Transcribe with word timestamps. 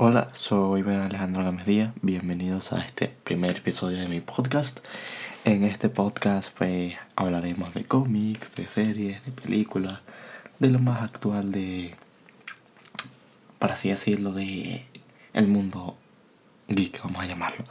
Hola, 0.00 0.28
soy 0.32 0.82
Ben 0.82 1.00
Alejandro 1.00 1.42
Gómez 1.42 1.66
Díaz. 1.66 1.90
Bienvenidos 2.02 2.72
a 2.72 2.80
este 2.80 3.08
primer 3.08 3.56
episodio 3.56 3.98
de 3.98 4.06
mi 4.06 4.20
podcast. 4.20 4.78
En 5.44 5.64
este 5.64 5.88
podcast 5.88 6.56
pues 6.56 6.94
hablaremos 7.16 7.74
de 7.74 7.82
cómics, 7.82 8.54
de 8.54 8.68
series, 8.68 9.24
de 9.24 9.32
películas, 9.32 9.98
de 10.60 10.70
lo 10.70 10.78
más 10.78 11.02
actual 11.02 11.50
de, 11.50 11.96
para 13.58 13.74
así 13.74 13.88
decirlo, 13.88 14.30
de 14.30 14.86
el 15.32 15.48
mundo 15.48 15.96
geek, 16.68 17.02
vamos 17.02 17.24
a 17.24 17.26
llamarlo. 17.26 17.64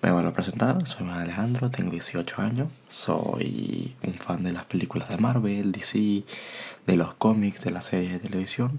Me 0.00 0.12
vuelvo 0.12 0.28
a 0.28 0.32
presentar, 0.32 0.86
soy 0.86 1.08
Alejandro, 1.08 1.70
tengo 1.70 1.90
18 1.90 2.40
años, 2.40 2.68
soy 2.88 3.96
un 4.04 4.14
fan 4.14 4.44
de 4.44 4.52
las 4.52 4.64
películas 4.64 5.08
de 5.08 5.16
Marvel, 5.16 5.72
DC, 5.72 6.22
de 6.86 6.96
los 6.96 7.14
cómics, 7.14 7.64
de 7.64 7.72
las 7.72 7.86
series 7.86 8.12
de 8.12 8.18
televisión 8.20 8.78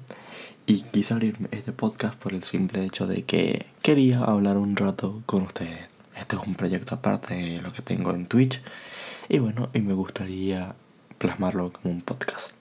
y 0.65 0.81
quise 0.81 1.15
abrirme 1.15 1.49
este 1.51 1.71
podcast 1.71 2.15
por 2.15 2.33
el 2.33 2.43
simple 2.43 2.85
hecho 2.85 3.07
de 3.07 3.23
que 3.23 3.65
quería 3.81 4.19
hablar 4.19 4.57
un 4.57 4.75
rato 4.75 5.23
con 5.25 5.41
ustedes. 5.41 5.89
Este 6.15 6.35
es 6.35 6.41
un 6.45 6.55
proyecto 6.55 6.95
aparte 6.95 7.33
de 7.33 7.61
lo 7.61 7.73
que 7.73 7.81
tengo 7.81 8.13
en 8.13 8.27
Twitch. 8.27 8.61
Y 9.27 9.39
bueno, 9.39 9.69
y 9.73 9.81
me 9.81 9.93
gustaría 9.93 10.75
plasmarlo 11.17 11.73
como 11.73 11.91
un 11.91 12.01
podcast. 12.01 12.51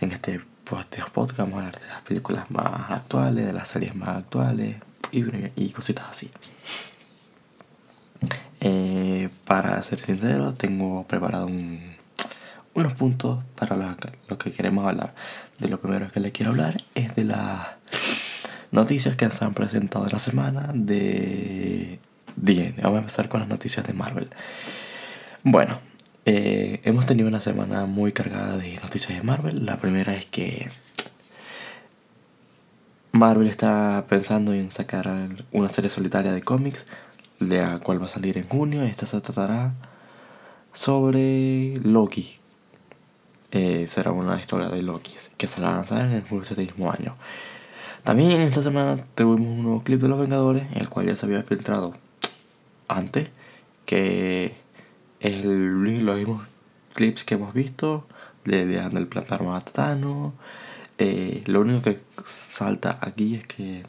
En 0.00 0.12
este 0.12 0.40
podcast 0.64 1.36
vamos 1.36 1.54
a 1.54 1.66
hablar 1.66 1.80
de 1.80 1.88
las 1.88 2.02
películas 2.02 2.50
más 2.50 2.90
actuales, 2.90 3.44
de 3.44 3.52
las 3.52 3.68
series 3.68 3.94
más 3.96 4.18
actuales 4.18 4.76
y, 5.10 5.24
y 5.56 5.70
cositas 5.70 6.06
así. 6.08 6.30
Eh, 8.64 9.28
para 9.44 9.82
ser 9.82 9.98
sincero, 9.98 10.54
tengo 10.54 11.04
preparado 11.08 11.46
un 11.46 11.92
unos 12.74 12.94
puntos 12.94 13.42
para 13.56 13.76
lo, 13.76 14.38
que 14.38 14.52
queremos 14.52 14.86
hablar. 14.86 15.14
De 15.58 15.68
lo 15.68 15.80
primero 15.80 16.10
que 16.10 16.20
le 16.20 16.32
quiero 16.32 16.52
hablar 16.52 16.82
es 16.94 17.14
de 17.14 17.24
las 17.24 17.68
noticias 18.70 19.16
que 19.16 19.28
se 19.30 19.44
han 19.44 19.54
presentado 19.54 20.06
en 20.06 20.12
la 20.12 20.18
semana 20.18 20.70
de 20.72 21.98
Bien, 22.36 22.74
vamos 22.82 22.96
a 22.96 23.00
empezar 23.00 23.28
con 23.28 23.40
las 23.40 23.48
noticias 23.48 23.86
de 23.86 23.92
Marvel. 23.92 24.30
Bueno, 25.42 25.80
eh, 26.24 26.80
hemos 26.84 27.04
tenido 27.04 27.28
una 27.28 27.40
semana 27.40 27.84
muy 27.84 28.12
cargada 28.12 28.56
de 28.56 28.78
noticias 28.80 29.18
de 29.18 29.22
Marvel. 29.22 29.66
La 29.66 29.76
primera 29.76 30.14
es 30.14 30.24
que 30.24 30.70
Marvel 33.12 33.48
está 33.48 34.06
pensando 34.08 34.54
en 34.54 34.70
sacar 34.70 35.28
una 35.52 35.68
serie 35.68 35.90
solitaria 35.90 36.32
de 36.32 36.40
cómics, 36.40 36.86
la 37.48 37.78
cual 37.80 38.00
va 38.00 38.06
a 38.06 38.08
salir 38.08 38.38
en 38.38 38.48
junio. 38.48 38.82
Esta 38.82 39.06
se 39.06 39.20
tratará 39.20 39.72
sobre 40.72 41.76
Loki, 41.82 42.36
eh, 43.50 43.86
será 43.86 44.12
una 44.12 44.40
historia 44.40 44.68
de 44.68 44.82
Loki 44.82 45.14
que 45.36 45.46
se 45.46 45.60
la 45.60 45.70
lanzará 45.72 46.04
en 46.04 46.12
el 46.12 46.22
julio 46.22 46.44
de 46.44 46.50
este 46.50 46.62
mismo 46.64 46.90
año. 46.90 47.14
También 48.04 48.40
esta 48.40 48.62
semana 48.62 49.04
tuvimos 49.14 49.48
un 49.48 49.62
nuevo 49.62 49.82
clip 49.82 50.00
de 50.00 50.08
los 50.08 50.18
Vengadores, 50.18 50.66
el 50.74 50.88
cual 50.88 51.06
ya 51.06 51.16
se 51.16 51.26
había 51.26 51.42
filtrado 51.42 51.92
antes, 52.88 53.28
que 53.86 54.56
es 55.20 55.34
el, 55.44 56.04
los 56.04 56.16
mismos 56.16 56.46
clips 56.94 57.24
que 57.24 57.34
hemos 57.34 57.54
visto, 57.54 58.06
de, 58.44 58.66
de 58.66 58.88
del 58.88 59.06
plan 59.06 59.24
para 59.24 59.60
Thanos. 59.60 60.32
Eh, 60.98 61.42
lo 61.46 61.60
único 61.60 61.82
que 61.82 62.00
salta 62.24 62.98
aquí 63.00 63.36
es 63.36 63.46
que 63.46 63.84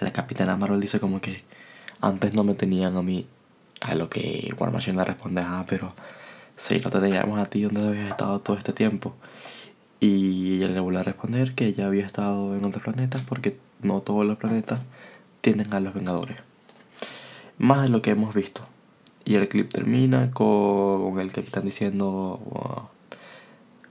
la 0.00 0.12
capitana 0.12 0.56
Marvel 0.56 0.80
dice 0.80 1.00
como 1.00 1.20
que 1.20 1.42
antes 2.02 2.34
no 2.34 2.44
me 2.44 2.54
tenían 2.54 2.96
a 2.98 3.02
mí, 3.02 3.26
a 3.80 3.94
lo 3.94 4.10
que 4.10 4.54
War 4.58 4.70
Machine 4.70 5.02
responde, 5.02 5.40
ah, 5.42 5.64
pero 5.66 5.94
Sí, 6.56 6.80
no 6.84 6.90
te 6.90 7.00
teníamos 7.00 7.40
a 7.40 7.46
ti 7.46 7.62
donde 7.62 7.86
habías 7.86 8.10
estado 8.10 8.40
todo 8.40 8.56
este 8.56 8.72
tiempo. 8.72 9.14
Y 10.00 10.56
ella 10.56 10.68
le 10.68 10.80
volvió 10.80 11.00
a 11.00 11.02
responder 11.02 11.54
que 11.54 11.66
ella 11.66 11.86
había 11.86 12.06
estado 12.06 12.54
en 12.54 12.64
otros 12.64 12.84
planetas 12.84 13.22
porque 13.22 13.58
no 13.82 14.00
todos 14.00 14.24
los 14.24 14.38
planetas 14.38 14.80
tienen 15.40 15.72
a 15.74 15.80
los 15.80 15.94
Vengadores. 15.94 16.36
Más 17.58 17.82
de 17.82 17.88
lo 17.88 18.02
que 18.02 18.10
hemos 18.10 18.34
visto. 18.34 18.62
Y 19.24 19.34
el 19.34 19.48
clip 19.48 19.72
termina 19.72 20.30
con 20.30 21.18
el 21.20 21.32
que 21.32 21.40
están 21.40 21.64
diciendo 21.64 22.90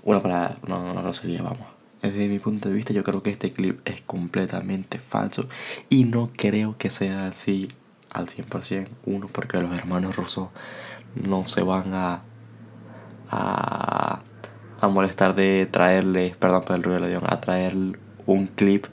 una 0.03 0.22
palabra, 0.22 0.57
no, 0.67 0.93
no, 0.93 1.01
grosería, 1.01 1.41
vamos. 1.41 1.67
Desde 2.01 2.28
mi 2.28 2.39
punto 2.39 2.69
de 2.69 2.75
vista 2.75 2.93
yo 2.93 3.03
creo 3.03 3.22
que 3.22 3.31
este 3.31 3.51
clip 3.51 3.81
es 3.85 4.01
completamente 4.01 4.97
falso 4.97 5.47
y 5.89 6.05
no 6.05 6.31
creo 6.35 6.78
que 6.78 6.89
sea 6.89 7.28
así 7.28 7.67
al 8.11 8.27
100%. 8.27 8.88
Uno, 9.05 9.27
porque 9.27 9.57
los 9.59 9.73
hermanos 9.73 10.16
rusos 10.16 10.49
no 11.16 11.47
se 11.47 11.63
van 11.63 11.94
a 11.94 12.22
a, 13.31 14.22
a 14.79 14.88
molestar 14.88 15.35
de 15.35 15.67
traerle, 15.72 16.35
perdón 16.38 16.63
por 16.63 16.75
el 16.75 16.83
ruido 16.83 17.01
de 17.01 17.16
a 17.16 17.41
traer 17.41 17.75
un 18.25 18.47
clip 18.47 18.85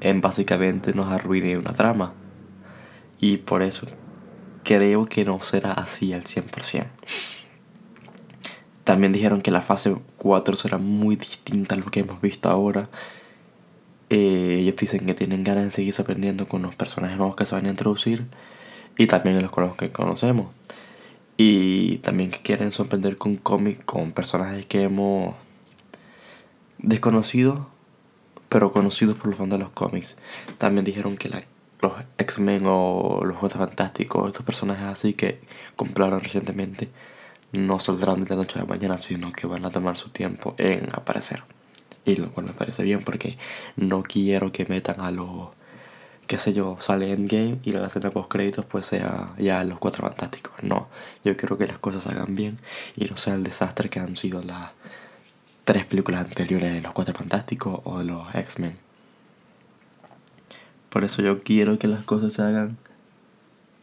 en 0.00 0.20
básicamente 0.20 0.94
nos 0.94 1.10
arruine 1.10 1.58
una 1.58 1.72
trama. 1.72 2.12
Y 3.20 3.38
por 3.38 3.62
eso 3.62 3.86
creo 4.62 5.06
que 5.06 5.24
no 5.24 5.40
será 5.42 5.72
así 5.72 6.12
al 6.12 6.24
100%. 6.24 6.86
También 8.84 9.12
dijeron 9.12 9.40
que 9.40 9.50
la 9.50 9.62
fase 9.62 9.96
4 10.18 10.56
será 10.56 10.78
muy 10.78 11.16
distinta 11.16 11.74
a 11.74 11.78
lo 11.78 11.86
que 11.86 12.00
hemos 12.00 12.20
visto 12.20 12.50
ahora. 12.50 12.88
Eh, 14.10 14.58
ellos 14.60 14.76
dicen 14.76 15.06
que 15.06 15.14
tienen 15.14 15.44
ganas 15.44 15.64
de 15.64 15.70
seguir 15.70 15.94
aprendiendo 15.98 16.46
con 16.46 16.62
los 16.62 16.74
personajes 16.74 17.16
nuevos 17.16 17.36
que 17.36 17.46
se 17.46 17.54
van 17.54 17.66
a 17.66 17.70
introducir 17.70 18.26
y 18.96 19.06
también 19.06 19.40
los 19.40 19.50
con 19.50 19.64
los 19.64 19.76
que 19.76 19.90
conocemos. 19.90 20.48
Y 21.36 21.98
también 21.98 22.30
que 22.30 22.40
quieren 22.40 22.70
sorprender 22.70 23.18
con 23.18 23.36
cómics, 23.36 23.84
con 23.84 24.12
personajes 24.12 24.66
que 24.66 24.82
hemos 24.82 25.34
desconocido, 26.78 27.68
pero 28.48 28.72
conocidos 28.72 29.16
por 29.16 29.28
los 29.28 29.38
fans 29.38 29.50
de 29.50 29.58
los 29.58 29.70
cómics. 29.70 30.16
También 30.58 30.84
dijeron 30.84 31.16
que 31.16 31.30
los 31.80 31.92
X-Men 32.18 32.64
o 32.66 33.22
los 33.24 33.36
Juegos 33.38 33.58
Fantásticos, 33.58 34.28
estos 34.28 34.46
personajes 34.46 34.84
así 34.84 35.14
que 35.14 35.40
compraron 35.76 36.20
recientemente, 36.20 36.88
no 37.52 37.80
saldrán 37.80 38.20
de 38.20 38.30
la 38.30 38.36
noche 38.36 38.58
a 38.58 38.62
la 38.62 38.68
mañana, 38.68 38.98
sino 38.98 39.32
que 39.32 39.46
van 39.46 39.64
a 39.64 39.70
tomar 39.70 39.96
su 39.96 40.10
tiempo 40.10 40.54
en 40.58 40.88
aparecer. 40.92 41.42
Y 42.04 42.16
lo 42.16 42.30
cual 42.30 42.46
me 42.46 42.52
parece 42.52 42.82
bien 42.82 43.02
porque 43.02 43.38
no 43.76 44.02
quiero 44.02 44.52
que 44.52 44.66
metan 44.66 45.00
a 45.00 45.10
los 45.10 45.48
qué 46.26 46.38
sé 46.38 46.52
yo, 46.52 46.76
sale 46.80 47.12
Endgame 47.12 47.58
y 47.64 47.72
la 47.72 47.86
escena 47.86 48.10
post 48.10 48.30
créditos 48.30 48.64
pues 48.64 48.86
sea 48.86 49.34
ya 49.38 49.62
los 49.64 49.78
cuatro 49.78 50.06
fantásticos. 50.06 50.52
No, 50.62 50.88
yo 51.24 51.36
quiero 51.36 51.58
que 51.58 51.66
las 51.66 51.78
cosas 51.78 52.06
hagan 52.06 52.34
bien 52.34 52.58
y 52.96 53.04
no 53.04 53.16
sea 53.16 53.34
el 53.34 53.44
desastre 53.44 53.90
que 53.90 54.00
han 54.00 54.16
sido 54.16 54.42
las 54.42 54.72
tres 55.64 55.84
películas 55.84 56.24
anteriores 56.24 56.72
de 56.72 56.80
los 56.80 56.92
cuatro 56.92 57.14
fantásticos 57.14 57.80
o 57.84 57.98
de 57.98 58.04
los 58.04 58.34
X-Men. 58.34 58.78
Por 60.90 61.04
eso 61.04 61.22
yo 61.22 61.42
quiero 61.42 61.78
que 61.78 61.88
las 61.88 62.04
cosas 62.04 62.34
se 62.34 62.42
hagan 62.42 62.78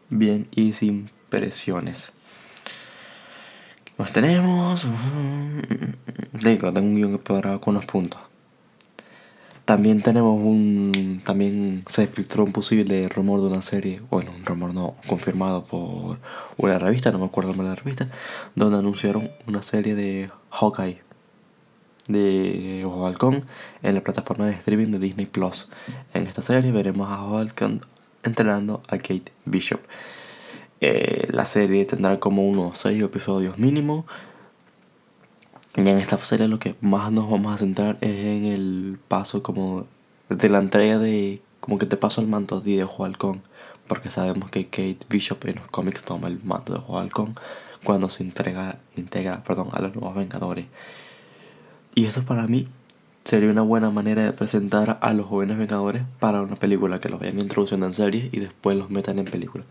bien 0.09 0.47
y 0.51 0.73
sin 0.73 1.09
presiones. 1.29 2.13
Nos 4.01 4.13
tenemos. 4.13 4.87
Digo, 6.33 6.73
tengo 6.73 6.87
un 6.87 6.95
guion 6.95 7.19
preparado 7.19 7.61
con 7.61 7.75
unos 7.75 7.85
puntos. 7.85 8.19
También 9.63 10.01
tenemos 10.01 10.41
un. 10.41 11.21
También 11.23 11.83
se 11.85 12.07
filtró 12.07 12.43
un 12.43 12.51
posible 12.51 13.07
rumor 13.09 13.41
de 13.41 13.45
una 13.45 13.61
serie. 13.61 14.01
Bueno, 14.09 14.31
un 14.35 14.43
rumor 14.43 14.73
no, 14.73 14.95
confirmado 15.05 15.65
por 15.65 16.17
una 16.57 16.79
revista, 16.79 17.11
no 17.11 17.19
me 17.19 17.25
acuerdo 17.25 17.53
de 17.53 17.61
la 17.61 17.75
revista. 17.75 18.07
Donde 18.55 18.79
anunciaron 18.79 19.29
una 19.45 19.61
serie 19.61 19.93
de 19.93 20.31
Hawkeye. 20.49 20.99
De 22.07 22.83
Halcón 23.05 23.45
en 23.83 23.93
la 23.93 24.01
plataforma 24.01 24.47
de 24.47 24.53
streaming 24.53 24.93
de 24.93 24.97
Disney 24.97 25.27
Plus. 25.27 25.67
En 26.15 26.25
esta 26.25 26.41
serie 26.41 26.71
veremos 26.71 27.07
a 27.07 27.37
Halcón 27.37 27.81
entrenando 28.23 28.81
a 28.87 28.97
Kate 28.97 29.31
Bishop. 29.45 29.81
Eh, 30.81 31.27
la 31.29 31.45
serie 31.45 31.85
tendrá 31.85 32.19
como 32.19 32.47
unos 32.47 32.79
6 32.79 33.03
episodios 33.03 33.59
mínimo 33.59 34.05
y 35.75 35.81
en 35.81 35.99
esta 35.99 36.17
serie 36.17 36.47
lo 36.47 36.57
que 36.57 36.75
más 36.81 37.11
nos 37.11 37.29
vamos 37.29 37.53
a 37.53 37.57
centrar 37.57 37.97
es 38.01 38.17
en 38.25 38.45
el 38.45 38.99
paso 39.07 39.43
como 39.43 39.85
de 40.29 40.49
la 40.49 40.57
entrega 40.57 40.97
de 40.97 41.41
como 41.59 41.77
que 41.77 41.85
te 41.85 41.97
paso 41.97 42.19
el 42.19 42.27
manto 42.27 42.61
de 42.61 42.81
Halcón 42.81 43.43
porque 43.87 44.09
sabemos 44.09 44.49
que 44.49 44.65
Kate 44.65 45.05
Bishop 45.07 45.45
en 45.45 45.57
los 45.57 45.67
cómics 45.67 46.01
toma 46.01 46.27
el 46.27 46.43
manto 46.43 46.73
de 46.73 46.97
Halcón 46.97 47.35
cuando 47.83 48.09
se 48.09 48.23
entrega, 48.23 48.79
integra 48.95 49.43
perdón, 49.43 49.69
a 49.73 49.81
los 49.81 49.95
nuevos 49.95 50.15
Vengadores. 50.15 50.65
Y 51.95 52.05
eso 52.05 52.23
para 52.23 52.47
mí 52.47 52.67
sería 53.23 53.51
una 53.51 53.61
buena 53.61 53.89
manera 53.89 54.23
de 54.23 54.33
presentar 54.33 54.97
a 55.01 55.13
los 55.13 55.27
jóvenes 55.27 55.57
Vengadores 55.57 56.03
para 56.19 56.41
una 56.41 56.55
película 56.55 56.99
que 56.99 57.09
los 57.09 57.19
vayan 57.19 57.39
introduciendo 57.39 57.85
en 57.85 57.93
series 57.93 58.33
y 58.33 58.39
después 58.39 58.77
los 58.77 58.89
metan 58.89 59.19
en 59.19 59.25
película. 59.25 59.63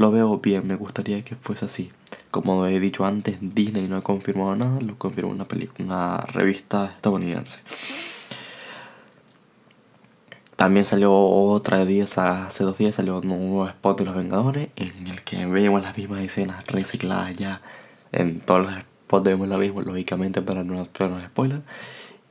Lo 0.00 0.10
veo 0.10 0.38
bien, 0.38 0.66
me 0.66 0.76
gustaría 0.76 1.22
que 1.22 1.36
fuese 1.36 1.66
así. 1.66 1.90
Como 2.30 2.64
he 2.64 2.80
dicho 2.80 3.04
antes, 3.04 3.36
Disney 3.42 3.86
no 3.86 3.98
ha 3.98 4.00
confirmado 4.00 4.56
nada, 4.56 4.80
lo 4.80 4.96
confirmó 4.96 5.30
una, 5.30 5.46
una 5.78 6.16
revista 6.32 6.86
estadounidense. 6.86 7.60
También 10.56 10.86
salió 10.86 11.12
otra 11.12 11.84
día, 11.84 12.04
hace 12.04 12.64
dos 12.64 12.78
días 12.78 12.94
salió 12.94 13.18
un 13.18 13.28
nuevo 13.28 13.68
spot 13.68 13.98
de 13.98 14.06
los 14.06 14.16
Vengadores 14.16 14.70
en 14.76 15.06
el 15.06 15.22
que 15.22 15.44
vemos 15.44 15.82
las 15.82 15.94
mismas 15.94 16.24
escenas 16.24 16.66
recicladas 16.66 17.36
ya. 17.36 17.60
En 18.10 18.40
todos 18.40 18.62
los 18.62 18.72
spots 18.72 19.24
vemos 19.24 19.48
lo 19.48 19.58
mismo, 19.58 19.82
lógicamente 19.82 20.40
para 20.40 20.64
no 20.64 20.80
hacernos 20.80 21.22
spoilers. 21.24 21.62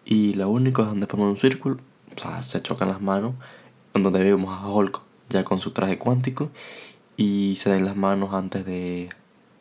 Y 0.05 0.33
lo 0.33 0.49
único 0.49 0.81
es 0.81 0.87
donde 0.87 1.05
forman 1.05 1.29
un 1.29 1.37
círculo, 1.37 1.77
o 2.15 2.19
sea, 2.19 2.41
se 2.41 2.63
chocan 2.63 2.87
las 2.87 2.99
manos, 2.99 3.33
donde 3.93 4.23
vemos 4.23 4.57
a 4.59 4.67
Hulk 4.67 5.01
ya 5.29 5.43
con 5.43 5.59
su 5.59 5.69
traje 5.69 5.99
cuántico 5.99 6.49
y 7.19 7.57
se 7.57 7.69
den 7.69 7.83
las 7.83 7.97
manos 7.97 8.33
antes 8.33 8.65
de 8.65 9.09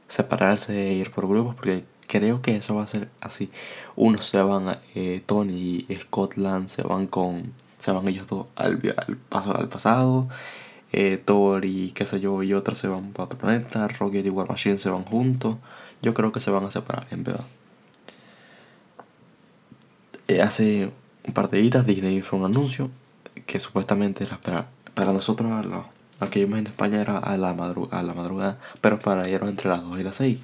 separarse 0.07 0.91
e 0.91 0.95
ir 0.95 1.11
por 1.11 1.27
grupos 1.27 1.57
porque 1.57 1.85
creo 2.07 2.41
que 2.41 2.55
eso 2.57 2.77
va 2.77 2.85
a 2.85 2.87
ser 2.87 3.09
así. 3.21 3.51
Unos 3.97 4.27
se 4.27 4.41
van, 4.41 4.79
eh, 4.95 5.21
Tony 5.27 5.85
y 5.89 5.95
Scotland 5.97 6.69
se 6.69 6.83
van 6.83 7.09
con, 7.09 7.53
se 7.81 7.91
van 7.91 8.07
ellos 8.07 8.29
dos 8.29 8.47
al, 8.55 8.81
al, 8.97 9.17
paso, 9.17 9.57
al 9.57 9.69
pasado. 9.69 10.29
Eh, 10.93 11.21
Thor 11.23 11.65
y 11.65 11.91
qué 11.91 12.07
sé 12.07 12.21
yo 12.21 12.45
y 12.45 12.55
otros 12.55 12.79
se 12.79 12.87
van 12.87 13.13
para 13.13 13.25
otro 13.25 13.39
planeta. 13.39 13.89
Rocket 13.89 14.25
y 14.25 14.31
War 14.31 14.49
Machine 14.49 14.79
se 14.79 14.91
van 14.91 15.03
juntos. 15.03 15.57
Yo 16.01 16.15
creo 16.15 16.31
que 16.31 16.41
se 16.41 16.53
van 16.53 16.65
a 16.65 16.71
separar, 16.71 17.09
en 17.11 17.25
verdad. 17.25 17.45
Eh, 20.29 20.43
hace 20.43 20.93
un 21.27 21.35
par 21.35 21.51
de 21.51 21.59
días 21.59 21.85
Disney 21.85 22.19
hizo 22.19 22.37
un 22.37 22.45
anuncio 22.45 22.89
que 23.47 23.59
supuestamente 23.59 24.23
era 24.23 24.39
para, 24.41 24.69
para 24.95 25.13
nosotros, 25.13 25.51
a 25.51 25.63
los, 26.21 26.31
que 26.31 26.43
en 26.43 26.67
España 26.67 27.01
era 27.01 27.19
a 27.19 27.37
la, 27.37 27.55
madrugada, 27.55 28.01
a 28.01 28.03
la 28.03 28.15
madrugada, 28.15 28.59
pero 28.81 28.99
para 28.99 29.29
ellos 29.29 29.43
entre 29.43 29.69
las 29.69 29.83
2 29.83 30.01
y 30.01 30.03
las 30.03 30.17
6. 30.17 30.39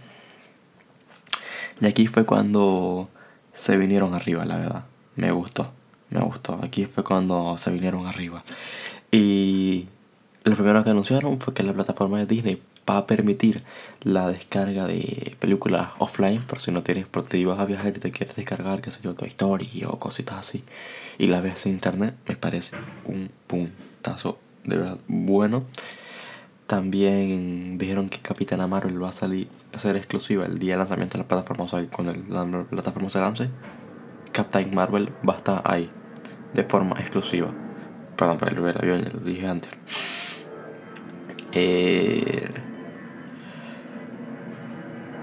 Y 1.80 1.86
aquí 1.86 2.06
fue 2.06 2.24
cuando 2.24 3.08
se 3.52 3.76
vinieron 3.76 4.14
arriba, 4.14 4.44
la 4.44 4.56
verdad. 4.56 4.84
Me 5.16 5.30
gustó, 5.32 5.72
me 6.10 6.20
gustó. 6.20 6.58
Aquí 6.62 6.86
fue 6.86 7.04
cuando 7.04 7.56
se 7.58 7.70
vinieron 7.70 8.06
arriba. 8.06 8.44
Y 9.10 9.86
lo 10.44 10.54
primero 10.54 10.84
que 10.84 10.90
anunciaron 10.90 11.38
fue 11.38 11.54
que 11.54 11.62
la 11.62 11.72
plataforma 11.72 12.18
de 12.18 12.26
Disney 12.26 12.62
va 12.88 12.98
a 12.98 13.06
permitir 13.06 13.62
la 14.02 14.28
descarga 14.28 14.86
de 14.86 15.36
películas 15.40 15.90
offline 15.98 16.42
por 16.42 16.60
si 16.60 16.70
no 16.70 16.82
tienes 16.82 17.06
por 17.06 17.24
ibas 17.34 17.58
a 17.58 17.64
viajar 17.64 17.96
y 17.96 18.00
te 18.00 18.10
quieres 18.10 18.36
descargar 18.36 18.82
qué 18.82 18.90
sé 18.90 19.00
yo 19.02 19.14
Toy 19.14 19.28
Story 19.28 19.84
o 19.86 19.98
cositas 19.98 20.36
así 20.36 20.62
y 21.16 21.28
la 21.28 21.40
ves 21.40 21.64
en 21.64 21.72
internet 21.72 22.14
me 22.28 22.36
parece 22.36 22.76
un 23.06 23.30
puntazo 23.46 24.38
de 24.64 24.76
verdad 24.76 24.98
bueno 25.08 25.64
también 26.66 27.76
dijeron 27.78 28.08
que 28.08 28.18
Capitana 28.18 28.66
Marvel 28.66 29.02
va 29.02 29.10
a 29.10 29.12
salir 29.12 29.48
a 29.72 29.78
ser 29.78 29.96
exclusiva 29.96 30.46
el 30.46 30.58
día 30.58 30.74
de 30.74 30.78
lanzamiento 30.78 31.18
de 31.18 31.24
la 31.24 31.28
plataforma 31.28 31.64
o 31.64 31.68
sea 31.68 31.86
cuando 31.88 32.14
la 32.28 32.64
plataforma 32.64 33.10
se 33.10 33.20
lance 33.20 33.48
Captain 34.32 34.74
Marvel 34.74 35.10
va 35.28 35.34
a 35.34 35.36
estar 35.36 35.62
ahí 35.64 35.90
de 36.54 36.64
forma 36.64 36.96
exclusiva 36.98 37.48
perdón 38.16 38.38
pero 38.40 38.62
lo 38.62 39.20
dije 39.20 39.46
antes 39.46 39.70
eh, 41.52 42.50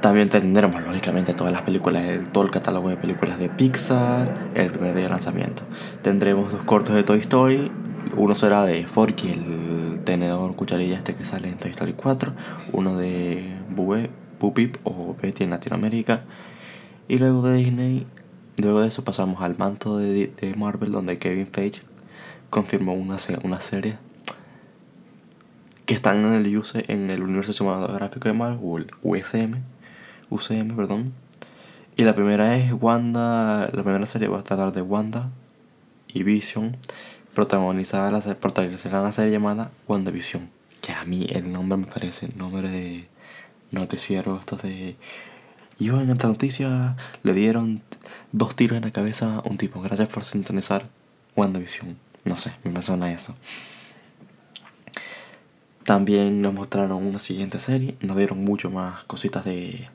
también 0.01 0.29
tendremos, 0.29 0.81
lógicamente, 0.81 1.33
todas 1.35 1.53
las 1.53 1.61
películas, 1.61 2.03
todo 2.31 2.43
el 2.43 2.49
catálogo 2.49 2.89
de 2.89 2.97
películas 2.97 3.37
de 3.37 3.49
Pixar, 3.49 4.49
el 4.55 4.71
primer 4.71 4.95
día 4.95 5.03
de 5.03 5.09
lanzamiento. 5.09 5.61
Tendremos 6.01 6.51
dos 6.51 6.65
cortos 6.65 6.95
de 6.95 7.03
Toy 7.03 7.19
Story. 7.19 7.71
Uno 8.17 8.35
será 8.35 8.63
de 8.65 8.85
Forky, 8.87 9.31
el 9.31 10.01
tenedor 10.03 10.55
cucharilla 10.55 10.97
este 10.97 11.15
que 11.15 11.25
sale 11.25 11.49
en 11.49 11.57
Toy 11.57 11.71
Story 11.71 11.93
4. 11.93 12.33
Uno 12.73 12.97
de 12.97 13.55
Bube, 13.69 14.09
o 14.83 15.15
Betty 15.21 15.43
en 15.43 15.51
Latinoamérica. 15.51 16.23
Y 17.07 17.17
luego 17.17 17.41
de 17.47 17.57
Disney, 17.57 18.07
luego 18.57 18.81
de 18.81 18.87
eso 18.87 19.03
pasamos 19.03 19.41
al 19.41 19.57
manto 19.57 19.97
de, 19.97 20.27
de 20.27 20.55
Marvel, 20.55 20.91
donde 20.91 21.17
Kevin 21.17 21.47
Feige 21.47 21.81
confirmó 22.49 22.93
una, 22.93 23.17
una 23.43 23.61
serie 23.61 23.97
que 25.85 25.93
están 25.93 26.25
en 26.25 26.33
el, 26.33 26.63
en 26.87 27.09
el 27.09 27.23
universo 27.23 27.53
cinematográfico 27.53 28.27
de 28.27 28.33
Marvel, 28.33 28.87
USM 29.03 29.61
UCM, 30.31 30.75
perdón. 30.75 31.13
Y 31.97 32.03
la 32.03 32.15
primera 32.15 32.55
es 32.55 32.71
Wanda, 32.71 33.69
la 33.71 33.83
primera 33.83 34.05
serie 34.05 34.29
va 34.29 34.39
a 34.39 34.43
tratar 34.43 34.71
de 34.71 34.81
Wanda 34.81 35.29
y 36.07 36.23
Vision, 36.23 36.77
protagonizada 37.33 38.11
la, 38.11 38.19
protagonizará 38.35 39.01
la 39.01 39.11
serie 39.11 39.31
llamada 39.31 39.71
WandaVision. 39.87 40.49
Que 40.81 40.93
a 40.93 41.05
mí 41.05 41.27
el 41.29 41.51
nombre 41.51 41.77
me 41.77 41.85
parece 41.85 42.27
el 42.27 42.37
nombre 42.37 42.69
de 42.69 43.07
noticiero, 43.71 44.37
esto 44.39 44.55
de... 44.55 44.95
Y 45.79 45.89
en 45.89 46.09
esta 46.11 46.27
noticia 46.27 46.95
le 47.23 47.33
dieron 47.33 47.81
dos 48.31 48.55
tiros 48.55 48.77
en 48.77 48.83
la 48.83 48.91
cabeza 48.91 49.37
a 49.37 49.49
un 49.49 49.57
tipo. 49.57 49.81
Gracias 49.81 50.09
por 50.09 50.23
sintonizar 50.23 50.87
WandaVision. 51.35 51.97
No 52.23 52.37
sé, 52.37 52.53
me 52.63 52.81
suena 52.81 53.11
eso. 53.11 53.35
También 55.83 56.41
nos 56.41 56.53
mostraron 56.53 57.03
una 57.03 57.19
siguiente 57.19 57.57
serie. 57.57 57.95
Nos 58.01 58.17
dieron 58.17 58.43
mucho 58.43 58.69
más 58.69 59.03
cositas 59.05 59.43
de 59.43 59.89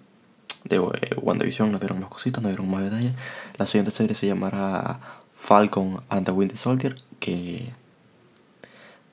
de 0.68 0.80
WandaVision, 0.80 1.70
nos 1.70 1.80
dieron 1.80 2.00
más 2.00 2.10
cositas, 2.10 2.42
nos 2.42 2.50
dieron 2.50 2.70
más 2.70 2.82
detalles. 2.82 3.12
La 3.56 3.66
siguiente 3.66 3.90
serie 3.90 4.14
se 4.14 4.26
llamará 4.26 4.98
Falcon 5.34 6.00
and 6.08 6.26
the 6.26 6.32
Winter 6.32 6.56
Soldier, 6.56 6.96
que 7.20 7.72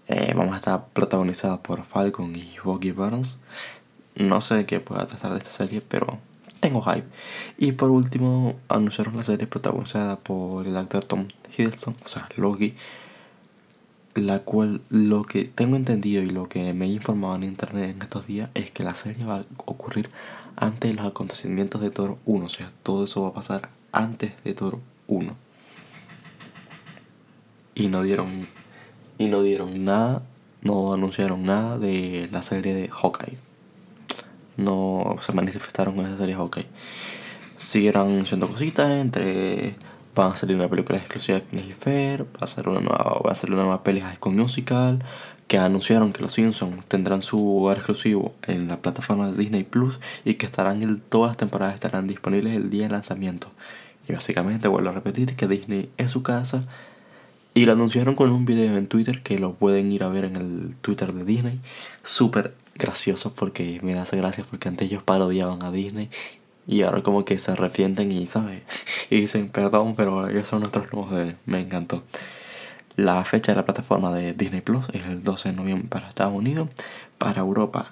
eh, 0.08 0.34
vamos 0.36 0.54
a 0.54 0.58
estar 0.58 0.88
protagonizada 0.90 1.62
por 1.62 1.84
Falcon 1.84 2.36
y 2.36 2.56
Bucky 2.64 2.92
Barnes. 2.92 3.38
No 4.16 4.42
sé 4.42 4.66
qué 4.66 4.80
pueda 4.80 5.08
tratar 5.08 5.32
de 5.32 5.40
esta 5.40 5.52
serie, 5.52 5.82
pero 5.82 6.20
tengo 6.60 6.82
hype. 6.82 7.08
Y 7.58 7.74
por 7.74 7.90
último, 7.90 8.56
anunciaron 8.70 9.18
la 9.18 9.24
serie 9.24 9.48
protagonizada 9.48 10.18
por 10.18 10.68
el 10.68 10.78
actor 10.78 11.04
Tom 11.04 11.28
Hiddleston, 11.58 11.96
o 12.06 12.08
sea, 12.08 12.30
Loki, 12.38 12.76
la 14.16 14.40
cual 14.40 14.82
lo 14.90 15.24
que 15.24 15.46
tengo 15.46 15.76
entendido 15.76 16.22
y 16.22 16.30
lo 16.30 16.48
que 16.48 16.74
me 16.74 16.86
he 16.86 16.90
informado 16.90 17.36
en 17.36 17.44
internet 17.44 17.96
en 17.96 18.02
estos 18.02 18.28
días 18.28 18.50
es 18.54 18.72
que 18.72 18.84
la 18.84 18.94
serie 18.94 19.26
va 19.26 19.40
a 19.40 19.46
ocurrir 19.66 20.10
antes 20.56 20.92
de 20.92 20.96
los 20.96 21.06
acontecimientos 21.06 21.82
de 21.82 21.90
Toro 21.90 22.18
1. 22.26 22.46
O 22.46 22.50
sea, 22.50 22.72
todo 22.84 23.06
eso 23.06 23.24
va 23.24 23.30
a 23.30 23.34
pasar 23.34 23.70
antes 23.92 24.32
de 24.44 24.54
Toro 24.54 24.80
1. 25.08 25.36
Y 27.75 27.88
no 27.88 28.04
dieron. 28.04 28.48
Y 29.18 29.28
no 29.28 29.42
dieron 29.44 29.86
nada. 29.86 30.24
No 30.62 30.94
anunciaron 30.94 31.44
nada 31.46 31.78
de 31.78 32.30
la 32.31 32.42
serie 32.42 32.74
de 32.74 32.88
Hawkeye. 32.88 33.38
No 34.58 35.18
se 35.22 35.34
manifestaron 35.34 35.96
con 35.96 36.06
esa 36.06 36.18
serie 36.18 36.36
de 36.36 36.42
Hawkeye. 36.42 36.68
Siguieron 37.58 38.10
anunciando 38.10 38.48
cositas 38.48 38.90
entre. 38.92 39.75
Van 40.16 40.34
a 40.34 40.36
salir 40.36 40.56
una 40.56 40.70
película 40.70 41.00
exclusiva 41.00 41.40
de 41.40 41.46
Phineas 41.46 41.78
Fair. 41.78 42.24
Va 42.24 42.42
a 42.42 42.48
ser 42.48 42.70
una 42.70 42.80
nueva. 42.80 43.20
Va 43.25 43.31
a 43.31 43.36
salir 43.36 43.56
una 43.56 43.64
nueva 43.64 43.84
película 43.84 44.16
con 44.20 44.36
musical 44.36 45.04
que 45.48 45.58
anunciaron 45.58 46.14
que 46.14 46.22
los 46.22 46.31
Simpsons 46.31 46.86
tendrán 46.88 47.22
su 47.22 47.58
hogar 47.58 47.78
exclusivo 47.78 48.34
en 48.48 48.68
la 48.68 48.78
plataforma 48.78 49.30
de 49.30 49.38
Disney 49.38 49.64
Plus 49.64 50.00
y 50.25 50.36
que 50.36 50.46
estarán 50.46 50.81
en 50.81 51.00
todas 51.00 51.31
las 51.31 51.38
temporadas 51.38 51.75
estarán 51.75 52.08
disponibles 52.08 52.56
el 52.56 52.70
día 52.70 52.84
de 52.84 52.90
lanzamiento. 52.90 53.50
Y 54.08 54.14
básicamente 54.14 54.68
vuelvo 54.68 54.90
a 54.90 54.94
repetir 54.94 55.36
que 55.36 55.48
Disney 55.48 55.90
es 55.98 56.12
su 56.12 56.24
casa 56.24 56.66
y 57.54 57.66
lo 57.66 57.74
anunciaron 57.74 58.16
con 58.16 58.32
un 58.32 58.46
video 58.46 58.78
en 58.78 58.88
Twitter 58.88 59.22
que 59.22 59.38
lo 59.40 59.54
pueden 59.54 59.92
ir 59.92 60.04
a 60.04 60.10
ver 60.10 60.25
en 60.25 60.36
el 60.36 60.75
Twitter 60.82 61.13
de 61.13 61.24
Disney. 61.24 61.60
Súper 62.04 62.56
gracioso 62.75 63.34
porque 63.34 63.80
me 63.84 63.98
hace 64.00 64.18
gracia 64.18 64.44
porque 64.50 64.70
antes 64.70 64.89
ellos 64.89 65.04
parodiaban 65.04 65.63
a 65.63 65.72
Disney 65.72 66.10
y 66.66 66.82
ahora 66.82 67.04
como 67.04 67.25
que 67.25 67.38
se 67.38 67.51
arrepienten 67.51 68.12
y, 68.12 68.25
¿sabes? 68.25 68.62
Y 69.10 69.22
dicen, 69.22 69.50
perdón, 69.50 69.96
pero 69.96 70.27
ellos 70.30 70.48
son 70.48 70.62
nuestros 70.62 70.92
nuevos 70.92 71.36
Me 71.46 71.62
encantó. 71.62 72.04
La 72.96 73.24
fecha 73.25 73.51
de 73.51 73.58
la 73.58 73.66
plataforma 73.66 74.13
de 74.13 74.34
Disney 74.34 74.62
Plus 74.62 74.86
es 74.94 75.06
el 75.06 75.24
12 75.24 75.50
de 75.50 75.56
noviembre 75.56 75.88
para 75.89 76.10
Estados 76.10 76.34
Unidos. 76.34 76.70
Para 77.18 77.42
Europa 77.42 77.92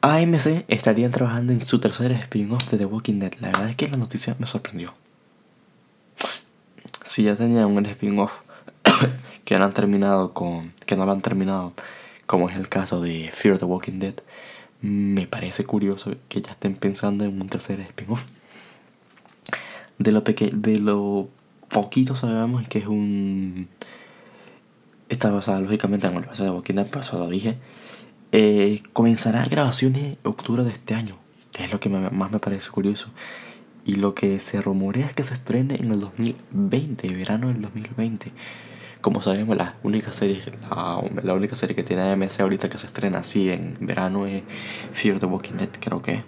AMC 0.00 0.64
estarían 0.68 1.10
trabajando 1.10 1.52
en 1.52 1.60
su 1.60 1.80
tercer 1.80 2.12
spin-off 2.12 2.70
de 2.70 2.78
The 2.78 2.84
Walking 2.84 3.18
Dead. 3.18 3.32
La 3.40 3.48
verdad 3.48 3.70
es 3.70 3.76
que 3.76 3.88
la 3.88 3.96
noticia 3.96 4.36
me 4.38 4.46
sorprendió. 4.46 4.94
Si 7.04 7.24
ya 7.24 7.34
tenían 7.34 7.66
un 7.66 7.84
spin-off 7.86 8.32
que 9.44 9.58
no 9.58 9.64
han 9.64 9.74
terminado 9.74 10.32
con. 10.34 10.72
que 10.86 10.96
no 10.96 11.04
lo 11.04 11.12
han 11.12 11.22
terminado 11.22 11.72
como 12.26 12.48
es 12.48 12.56
el 12.56 12.68
caso 12.68 13.00
de 13.00 13.30
Fear 13.32 13.58
the 13.58 13.64
Walking 13.64 13.98
Dead, 13.98 14.14
me 14.82 15.26
parece 15.26 15.64
curioso 15.64 16.14
que 16.28 16.42
ya 16.42 16.52
estén 16.52 16.74
pensando 16.76 17.24
en 17.24 17.40
un 17.40 17.48
tercer 17.48 17.80
spin-off. 17.80 18.26
De 19.98 20.12
lo, 20.12 20.20
de 20.20 20.78
lo 20.78 21.28
poquito 21.68 22.14
sabemos 22.14 22.68
que 22.68 22.78
es 22.78 22.86
un... 22.86 23.68
Está 25.08 25.30
basada 25.30 25.60
lógicamente 25.60 26.06
en 26.06 26.12
el 26.12 26.18
universo 26.18 26.44
de 26.44 26.50
Walking 26.50 26.74
Dead, 26.74 26.86
por 26.86 27.00
eso 27.00 27.18
lo 27.18 27.28
dije. 27.28 27.56
Eh, 28.30 28.82
comenzará 28.92 29.44
grabaciones 29.46 30.02
en 30.02 30.18
octubre 30.24 30.62
de 30.62 30.70
este 30.70 30.94
año, 30.94 31.16
que 31.52 31.64
es 31.64 31.72
lo 31.72 31.80
que 31.80 31.88
más 31.88 32.30
me 32.30 32.38
parece 32.38 32.70
curioso. 32.70 33.08
Y 33.86 33.96
lo 33.96 34.14
que 34.14 34.38
se 34.38 34.60
rumorea 34.60 35.06
es 35.06 35.14
que 35.14 35.24
se 35.24 35.32
estrene 35.32 35.76
en 35.76 35.90
el 35.90 36.00
2020, 36.00 37.08
verano 37.14 37.48
del 37.48 37.62
2020. 37.62 38.32
Como 39.00 39.22
sabemos, 39.22 39.56
la 39.56 39.76
única 39.82 40.12
serie, 40.12 40.42
la, 41.22 41.32
única 41.32 41.56
serie 41.56 41.74
que 41.74 41.84
tiene 41.84 42.02
AMC 42.02 42.40
ahorita 42.40 42.68
que 42.68 42.76
se 42.76 42.84
estrena 42.84 43.20
así 43.20 43.48
en 43.48 43.78
verano 43.80 44.26
es 44.26 44.42
Fear 44.92 45.20
the 45.20 45.26
Walking 45.26 45.54
Dead, 45.54 45.70
creo 45.80 46.02
que 46.02 46.22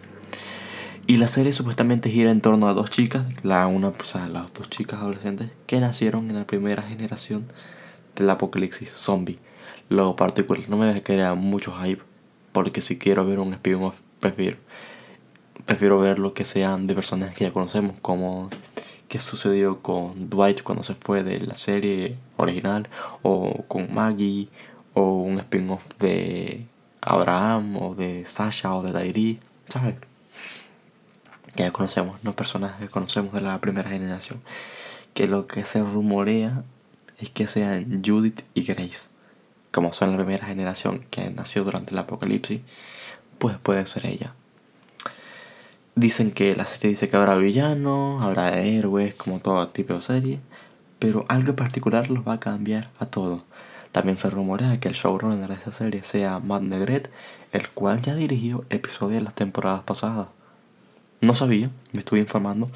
Y 1.06 1.18
la 1.18 1.28
serie 1.28 1.52
supuestamente 1.52 2.08
gira 2.08 2.30
en 2.30 2.40
torno 2.40 2.68
a 2.68 2.72
dos 2.72 2.88
chicas, 2.88 3.26
la 3.42 3.66
una, 3.66 3.90
pues, 3.90 4.14
las 4.14 4.54
dos 4.54 4.70
chicas 4.70 5.00
adolescentes 5.00 5.50
que 5.66 5.80
nacieron 5.80 6.30
en 6.30 6.36
la 6.36 6.46
primera 6.46 6.82
generación 6.82 7.44
del 8.16 8.30
apocalipsis 8.30 8.90
zombie. 8.90 9.38
Lo 9.90 10.16
particular, 10.16 10.66
no 10.70 10.78
me 10.78 11.02
crear 11.02 11.36
mucho 11.36 11.72
hype, 11.72 12.02
porque 12.52 12.80
si 12.80 12.96
quiero 12.96 13.26
ver 13.26 13.38
un 13.38 13.52
spin-off, 13.52 14.00
prefiero 14.20 14.56
prefiero 15.66 15.98
ver 15.98 16.18
lo 16.18 16.34
que 16.34 16.44
sean 16.44 16.86
de 16.86 16.94
personajes 16.94 17.36
que 17.36 17.44
ya 17.44 17.52
conocemos, 17.52 17.96
como 18.02 18.50
que 19.08 19.20
sucedió 19.20 19.82
con 19.82 20.30
Dwight 20.30 20.62
cuando 20.62 20.84
se 20.84 20.94
fue 20.94 21.22
de 21.22 21.40
la 21.40 21.54
serie 21.54 22.16
original, 22.36 22.88
o 23.22 23.64
con 23.68 23.92
Maggie, 23.92 24.48
o 24.94 25.22
un 25.22 25.38
spin-off 25.38 25.86
de 25.98 26.66
Abraham, 27.00 27.76
o 27.76 27.94
de 27.94 28.24
Sasha, 28.26 28.74
o 28.74 28.82
de 28.82 28.92
Dairi, 28.92 29.40
¿sabes? 29.68 29.96
Que 31.54 31.64
ya 31.64 31.72
conocemos, 31.72 32.22
no 32.24 32.34
personajes 32.34 32.80
que 32.80 32.88
conocemos 32.88 33.32
de 33.32 33.40
la 33.40 33.60
primera 33.60 33.90
generación. 33.90 34.40
Que 35.14 35.26
lo 35.26 35.46
que 35.46 35.64
se 35.64 35.82
rumorea 35.82 36.64
es 37.18 37.30
que 37.30 37.46
sean 37.46 38.02
Judith 38.04 38.42
y 38.54 38.62
Grace, 38.62 39.02
como 39.70 39.92
son 39.92 40.12
la 40.12 40.16
primera 40.16 40.46
generación 40.46 41.04
que 41.10 41.30
nació 41.30 41.64
durante 41.64 41.92
el 41.92 41.98
apocalipsis, 41.98 42.60
pues 43.38 43.56
puede 43.58 43.86
ser 43.86 44.06
ella. 44.06 44.34
Dicen 45.94 46.30
que 46.30 46.54
la 46.54 46.66
serie 46.66 46.90
dice 46.90 47.08
que 47.08 47.16
habrá 47.16 47.34
villanos, 47.36 48.22
habrá 48.22 48.60
héroes, 48.60 49.14
como 49.14 49.40
todo 49.40 49.68
tipo 49.68 49.94
de 49.94 50.02
serie, 50.02 50.40
pero 50.98 51.24
algo 51.28 51.50
en 51.50 51.56
particular 51.56 52.10
los 52.10 52.26
va 52.26 52.34
a 52.34 52.40
cambiar 52.40 52.90
a 52.98 53.06
todos. 53.06 53.42
También 53.92 54.16
se 54.16 54.30
rumorea 54.30 54.78
que 54.78 54.88
el 54.88 54.94
showrunner 54.94 55.48
de 55.48 55.54
esta 55.54 55.72
serie 55.72 56.04
sea 56.04 56.38
Matt 56.38 56.62
Negret, 56.62 57.10
el 57.52 57.68
cual 57.70 58.00
ya 58.00 58.14
dirigió 58.14 58.64
episodios 58.70 59.18
de 59.20 59.24
las 59.24 59.34
temporadas 59.34 59.82
pasadas. 59.82 60.28
No 61.20 61.34
sabía, 61.34 61.70
me 61.92 62.00
estuve 62.00 62.20
informando 62.20 62.70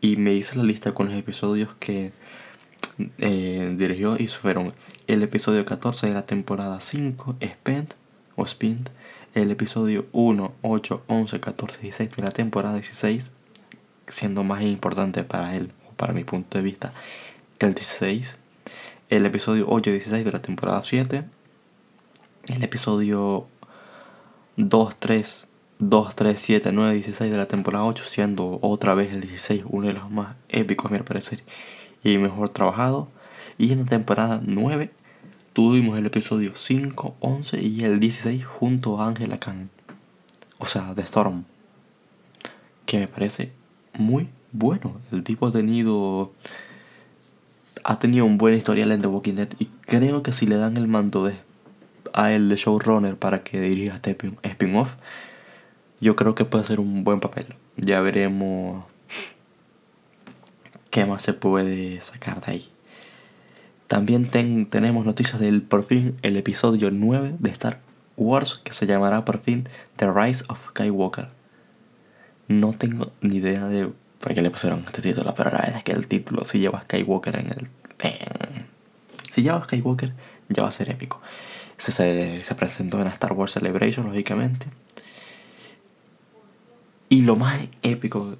y 0.00 0.16
me 0.16 0.32
hice 0.32 0.56
la 0.56 0.64
lista 0.64 0.92
con 0.92 1.08
los 1.08 1.16
episodios 1.16 1.74
que 1.80 2.12
eh, 3.18 3.74
dirigió 3.76 4.16
y 4.18 4.28
fueron 4.28 4.74
el 5.06 5.22
episodio 5.22 5.64
14 5.64 6.06
de 6.06 6.14
la 6.14 6.26
temporada 6.26 6.80
5, 6.80 7.36
Spent 7.42 7.94
o 8.36 8.46
Spint, 8.46 8.88
el 9.34 9.50
episodio 9.50 10.06
1, 10.12 10.52
8, 10.62 11.02
11, 11.06 11.40
14, 11.40 11.80
16 11.80 12.16
de 12.16 12.22
la 12.22 12.30
temporada 12.30 12.74
16, 12.74 13.34
siendo 14.08 14.44
más 14.44 14.62
importante 14.62 15.24
para 15.24 15.56
él, 15.56 15.72
o 15.88 15.92
para 15.94 16.12
mi 16.12 16.24
punto 16.24 16.58
de 16.58 16.64
vista, 16.64 16.92
el 17.58 17.74
16, 17.74 18.36
el 19.10 19.26
episodio 19.26 19.66
8 19.68 19.90
y 19.90 19.92
16 19.94 20.24
de 20.24 20.32
la 20.32 20.42
temporada 20.42 20.82
7, 20.82 21.24
el 22.54 22.62
episodio 22.62 23.46
2, 24.56 24.96
3, 24.98 25.48
2, 25.78 26.14
3, 26.14 26.40
7, 26.40 26.72
9, 26.72 26.94
16 26.94 27.30
de 27.30 27.36
la 27.38 27.46
temporada 27.46 27.84
8, 27.84 28.04
siendo 28.04 28.58
otra 28.62 28.94
vez 28.94 29.12
el 29.12 29.20
16 29.20 29.64
uno 29.68 29.86
de 29.86 29.94
los 29.94 30.10
más 30.10 30.36
épicos 30.48 30.90
a 30.90 30.94
mi 30.94 31.00
parecer 31.00 31.42
y 32.02 32.18
mejor 32.18 32.48
trabajado. 32.48 33.08
Y 33.58 33.72
en 33.72 33.80
la 33.80 33.84
temporada 33.86 34.40
9 34.44 34.90
tuvimos 35.52 35.98
el 35.98 36.06
episodio 36.06 36.52
5, 36.54 37.16
11 37.20 37.60
y 37.60 37.84
el 37.84 38.00
16 38.00 38.44
junto 38.44 39.00
a 39.00 39.08
Angela 39.08 39.38
Khan. 39.38 39.70
O 40.58 40.66
sea, 40.66 40.94
de 40.94 41.02
Storm. 41.02 41.44
Que 42.86 42.98
me 42.98 43.08
parece 43.08 43.52
muy 43.94 44.28
bueno. 44.52 45.00
El 45.10 45.22
tipo 45.22 45.46
ha 45.46 45.52
tenido. 45.52 46.32
Ha 47.84 47.98
tenido 47.98 48.26
un 48.26 48.38
buen 48.38 48.54
historial 48.54 48.92
en 48.92 49.02
The 49.02 49.08
Walking 49.08 49.34
Dead. 49.34 49.48
Y 49.58 49.66
creo 49.86 50.22
que 50.22 50.32
si 50.32 50.46
le 50.46 50.56
dan 50.56 50.76
el 50.76 50.86
mando 50.86 51.24
de, 51.24 51.34
a 52.12 52.32
él 52.32 52.48
de 52.48 52.56
showrunner 52.56 53.16
para 53.16 53.42
que 53.42 53.60
dirija 53.60 53.96
este 53.96 54.16
spin-off, 54.42 54.94
yo 56.00 56.14
creo 56.14 56.34
que 56.34 56.44
puede 56.44 56.64
ser 56.64 56.80
un 56.80 57.02
buen 57.04 57.20
papel. 57.20 57.46
Ya 57.76 58.00
veremos 58.00 58.84
qué 60.92 61.06
más 61.06 61.22
se 61.22 61.32
puede 61.32 62.00
sacar 62.02 62.44
de 62.44 62.52
ahí. 62.52 62.68
También 63.88 64.28
tenemos 64.68 65.04
noticias 65.04 65.40
del 65.40 65.62
por 65.62 65.84
fin 65.84 66.16
el 66.22 66.36
episodio 66.36 66.90
9 66.90 67.36
de 67.38 67.50
Star 67.50 67.80
Wars 68.16 68.60
que 68.62 68.74
se 68.74 68.86
llamará 68.86 69.24
por 69.24 69.38
fin 69.38 69.66
The 69.96 70.12
Rise 70.12 70.44
of 70.48 70.68
Skywalker. 70.68 71.28
No 72.46 72.74
tengo 72.74 73.10
ni 73.22 73.36
idea 73.36 73.66
de 73.66 73.90
por 74.20 74.34
qué 74.34 74.42
le 74.42 74.50
pusieron 74.50 74.84
este 74.86 75.00
título, 75.00 75.34
pero 75.34 75.50
la 75.50 75.58
verdad 75.58 75.78
es 75.78 75.84
que 75.84 75.92
el 75.92 76.06
título 76.06 76.44
si 76.44 76.58
lleva 76.58 76.82
Skywalker 76.82 77.36
en 77.36 77.46
el... 77.46 77.68
si 79.30 79.42
lleva 79.42 79.64
Skywalker 79.64 80.12
ya 80.50 80.62
va 80.62 80.68
a 80.68 80.72
ser 80.72 80.90
épico. 80.90 81.22
Se, 81.78 81.90
se, 81.90 82.44
se 82.44 82.54
presentó 82.54 83.00
en 83.00 83.06
Star 83.06 83.32
Wars 83.32 83.52
Celebration, 83.52 84.06
lógicamente. 84.06 84.66
Y 87.08 87.22
lo 87.22 87.36
más 87.36 87.60
épico 87.82 88.36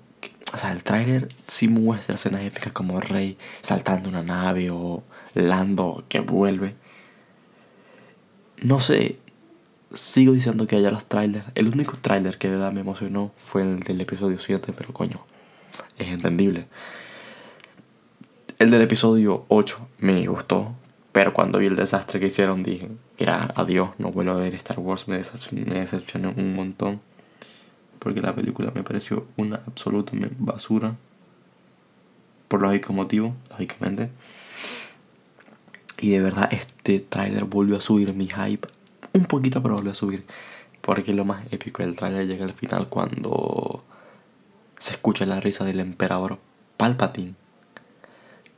o 0.52 0.58
sea, 0.58 0.72
el 0.72 0.84
tráiler 0.84 1.28
sí 1.46 1.68
muestra 1.68 2.14
escenas 2.14 2.42
épicas 2.42 2.72
como 2.72 3.00
Rey 3.00 3.38
saltando 3.62 4.08
una 4.08 4.22
nave 4.22 4.70
o 4.70 5.02
Lando 5.34 6.04
que 6.08 6.20
vuelve. 6.20 6.74
No 8.60 8.78
sé, 8.80 9.16
sigo 9.94 10.32
diciendo 10.34 10.66
que 10.66 10.76
haya 10.76 10.90
los 10.90 11.06
trailers. 11.06 11.46
El 11.54 11.68
único 11.68 11.94
tráiler 12.00 12.36
que 12.38 12.48
de 12.48 12.56
verdad 12.56 12.72
me 12.72 12.80
emocionó 12.80 13.32
fue 13.36 13.62
el 13.62 13.80
del 13.80 14.00
episodio 14.02 14.38
7, 14.38 14.72
pero 14.76 14.92
coño, 14.92 15.24
es 15.96 16.08
entendible. 16.08 16.66
El 18.58 18.70
del 18.70 18.82
episodio 18.82 19.46
8 19.48 19.88
me 19.98 20.26
gustó, 20.26 20.74
pero 21.12 21.32
cuando 21.32 21.58
vi 21.58 21.66
el 21.66 21.76
desastre 21.76 22.20
que 22.20 22.26
hicieron 22.26 22.62
dije, 22.62 22.88
mira, 23.18 23.52
adiós, 23.56 23.90
no 23.98 24.12
vuelvo 24.12 24.32
a 24.32 24.36
ver 24.36 24.54
Star 24.54 24.78
Wars, 24.78 25.08
me 25.08 25.16
decepcioné 25.18 26.28
un 26.28 26.54
montón 26.54 27.00
porque 28.02 28.20
la 28.20 28.34
película 28.34 28.72
me 28.74 28.82
pareció 28.82 29.26
una 29.36 29.60
absoluta 29.64 30.12
basura. 30.38 30.96
Por 32.48 32.60
lógico 32.60 32.92
motivo, 32.92 33.36
lógicamente. 33.50 34.10
Y 35.98 36.10
de 36.10 36.20
verdad 36.20 36.48
este 36.52 36.98
trailer 36.98 37.44
volvió 37.44 37.76
a 37.76 37.80
subir 37.80 38.12
mi 38.14 38.28
hype. 38.28 38.66
Un 39.12 39.26
poquito, 39.26 39.62
pero 39.62 39.76
volvió 39.76 39.92
a 39.92 39.94
subir. 39.94 40.24
Porque 40.80 41.14
lo 41.14 41.24
más 41.24 41.44
épico 41.52 41.84
del 41.84 41.94
trailer 41.94 42.26
llega 42.26 42.44
al 42.44 42.54
final 42.54 42.88
cuando 42.88 43.84
se 44.80 44.94
escucha 44.94 45.24
la 45.24 45.38
risa 45.38 45.64
del 45.64 45.78
emperador 45.78 46.40
Palpatine. 46.76 47.34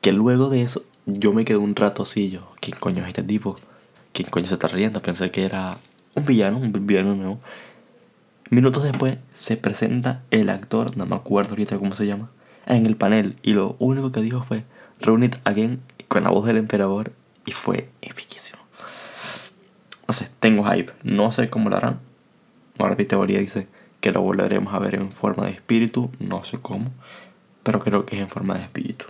Que 0.00 0.12
luego 0.12 0.48
de 0.48 0.62
eso 0.62 0.84
yo 1.04 1.34
me 1.34 1.44
quedé 1.44 1.58
un 1.58 1.76
rato. 1.76 2.04
¿Quién 2.04 2.78
coño 2.80 3.02
es 3.02 3.08
este 3.08 3.22
tipo? 3.22 3.56
¿Quién 4.14 4.30
coño 4.30 4.46
se 4.46 4.54
está 4.54 4.68
riendo? 4.68 5.02
Pensé 5.02 5.30
que 5.30 5.44
era 5.44 5.76
un 6.14 6.24
villano, 6.24 6.56
un 6.56 6.72
villano 6.86 7.14
nuevo. 7.14 7.40
Minutos 8.54 8.84
después 8.84 9.18
se 9.32 9.56
presenta 9.56 10.22
el 10.30 10.48
actor, 10.48 10.96
no 10.96 11.06
me 11.06 11.16
acuerdo 11.16 11.50
ahorita 11.50 11.76
cómo 11.76 11.92
se 11.96 12.06
llama, 12.06 12.30
en 12.66 12.86
el 12.86 12.94
panel 12.94 13.34
y 13.42 13.52
lo 13.52 13.74
único 13.80 14.12
que 14.12 14.22
dijo 14.22 14.44
fue 14.44 14.62
Run 15.00 15.24
it 15.24 15.34
again 15.42 15.80
con 16.06 16.22
la 16.22 16.30
voz 16.30 16.46
del 16.46 16.58
emperador 16.58 17.10
y 17.46 17.50
fue 17.50 17.88
eficísimo. 18.00 18.62
No 20.06 20.14
sé, 20.14 20.30
tengo 20.38 20.62
hype, 20.70 20.92
no 21.02 21.32
sé 21.32 21.50
cómo 21.50 21.68
lo 21.68 21.78
harán. 21.78 21.98
Ahora 22.78 22.94
mi 22.94 23.04
teoría 23.04 23.40
dice 23.40 23.66
que 24.00 24.12
lo 24.12 24.22
volveremos 24.22 24.72
a 24.72 24.78
ver 24.78 24.94
en 24.94 25.10
forma 25.10 25.46
de 25.46 25.50
espíritu, 25.50 26.12
no 26.20 26.44
sé 26.44 26.58
cómo, 26.62 26.92
pero 27.64 27.80
creo 27.80 28.06
que 28.06 28.14
es 28.14 28.22
en 28.22 28.28
forma 28.28 28.54
de 28.54 28.62
espíritu. 28.62 29.06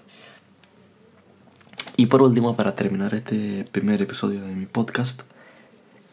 Y 1.98 2.06
por 2.06 2.22
último, 2.22 2.56
para 2.56 2.72
terminar 2.72 3.14
este 3.14 3.66
primer 3.70 4.00
episodio 4.00 4.40
de 4.40 4.54
mi 4.54 4.64
podcast, 4.64 5.24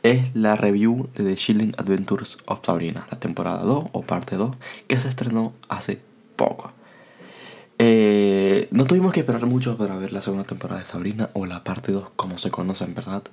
es 0.04 0.36
la 0.36 0.56
review 0.56 1.10
de 1.16 1.24
The 1.24 1.36
Chilling 1.36 1.74
Adventures 1.78 2.38
of 2.46 2.60
Sabrina, 2.64 3.08
la 3.12 3.20
temporada 3.20 3.64
2 3.64 3.86
o 3.92 4.02
parte 4.02 4.36
2, 4.36 4.56
que 4.88 5.00
se 5.00 5.10
estrenó 5.10 5.54
hace 5.70 6.02
poco. 6.36 6.72
Eh, 7.78 8.68
no 8.72 8.86
tuvimos 8.86 9.14
que 9.14 9.22
esperar 9.22 9.46
mucho 9.46 9.76
para 9.78 9.96
ver 9.96 10.14
la 10.14 10.22
segunda 10.22 10.44
temporada 10.44 10.80
de 10.80 10.86
Sabrina 10.86 11.30
o 11.34 11.46
la 11.46 11.64
parte 11.64 11.92
2, 11.92 12.10
como 12.16 12.38
se 12.38 12.52
conoce 12.52 12.84
en 12.84 12.94
verdad, 12.94 13.24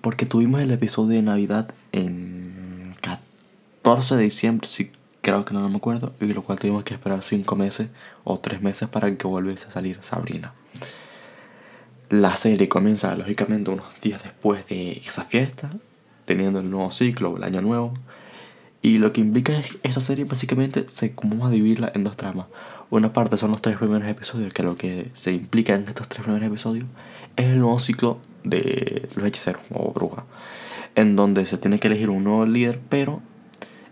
porque 0.00 0.26
tuvimos 0.26 0.60
el 0.60 0.70
episodio 0.70 1.16
de 1.16 1.22
Navidad 1.22 1.74
en 1.92 2.94
14 3.00 4.16
de 4.16 4.22
diciembre, 4.22 4.68
si 4.68 4.92
creo 5.20 5.44
que 5.44 5.54
no, 5.54 5.68
me 5.68 5.76
acuerdo, 5.76 6.12
y 6.20 6.26
lo 6.26 6.42
cual 6.42 6.58
tuvimos 6.58 6.84
que 6.84 6.94
esperar 6.94 7.22
5 7.22 7.56
meses 7.56 7.88
o 8.24 8.38
3 8.38 8.62
meses 8.62 8.88
para 8.88 9.14
que 9.16 9.26
volviese 9.26 9.66
a 9.66 9.70
salir 9.70 9.98
Sabrina. 10.00 10.52
La 12.10 12.34
serie 12.34 12.68
comienza 12.68 13.14
lógicamente 13.14 13.70
unos 13.70 13.86
días 14.00 14.20
después 14.24 14.66
de 14.66 15.00
esa 15.06 15.22
fiesta, 15.24 15.70
teniendo 16.24 16.58
el 16.58 16.68
nuevo 16.68 16.90
ciclo, 16.90 17.36
el 17.36 17.44
año 17.44 17.62
nuevo. 17.62 17.94
Y 18.82 18.98
lo 18.98 19.12
que 19.12 19.20
implica 19.20 19.56
es 19.56 19.78
esta 19.84 20.00
serie 20.00 20.24
básicamente 20.24 20.86
se 20.88 21.14
vamos 21.22 21.46
a 21.46 21.52
dividirla 21.52 21.92
en 21.94 22.02
dos 22.02 22.16
tramas. 22.16 22.46
Una 22.90 23.12
parte 23.12 23.36
son 23.36 23.52
los 23.52 23.62
tres 23.62 23.76
primeros 23.76 24.08
episodios, 24.08 24.52
que 24.52 24.64
lo 24.64 24.76
que 24.76 25.12
se 25.14 25.30
implica 25.30 25.76
en 25.76 25.84
estos 25.84 26.08
tres 26.08 26.24
primeros 26.24 26.48
episodios 26.48 26.86
es 27.36 27.46
el 27.46 27.60
nuevo 27.60 27.78
ciclo 27.78 28.18
de 28.42 29.08
los 29.14 29.24
hechiceros 29.24 29.62
o 29.70 29.92
brujas. 29.92 30.24
en 30.96 31.14
donde 31.14 31.46
se 31.46 31.58
tiene 31.58 31.78
que 31.78 31.86
elegir 31.86 32.10
un 32.10 32.24
nuevo 32.24 32.44
líder, 32.44 32.80
pero 32.88 33.22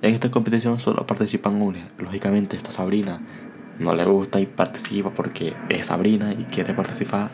en 0.03 0.13
esta 0.13 0.29
competición 0.29 0.81
solo 0.81 1.07
participan 1.07 1.63
una. 1.63 1.89
Lógicamente, 1.99 2.57
esta 2.57 2.73
Sabrina 2.73 3.21
no 3.79 3.95
le 3.95 4.05
gusta 4.05 4.41
y 4.41 4.47
participa 4.47 5.11
porque 5.11 5.55
es 5.69 5.87
Sabrina 5.87 6.33
y 6.33 6.43
quiere 6.47 6.75
participar. 6.75 7.31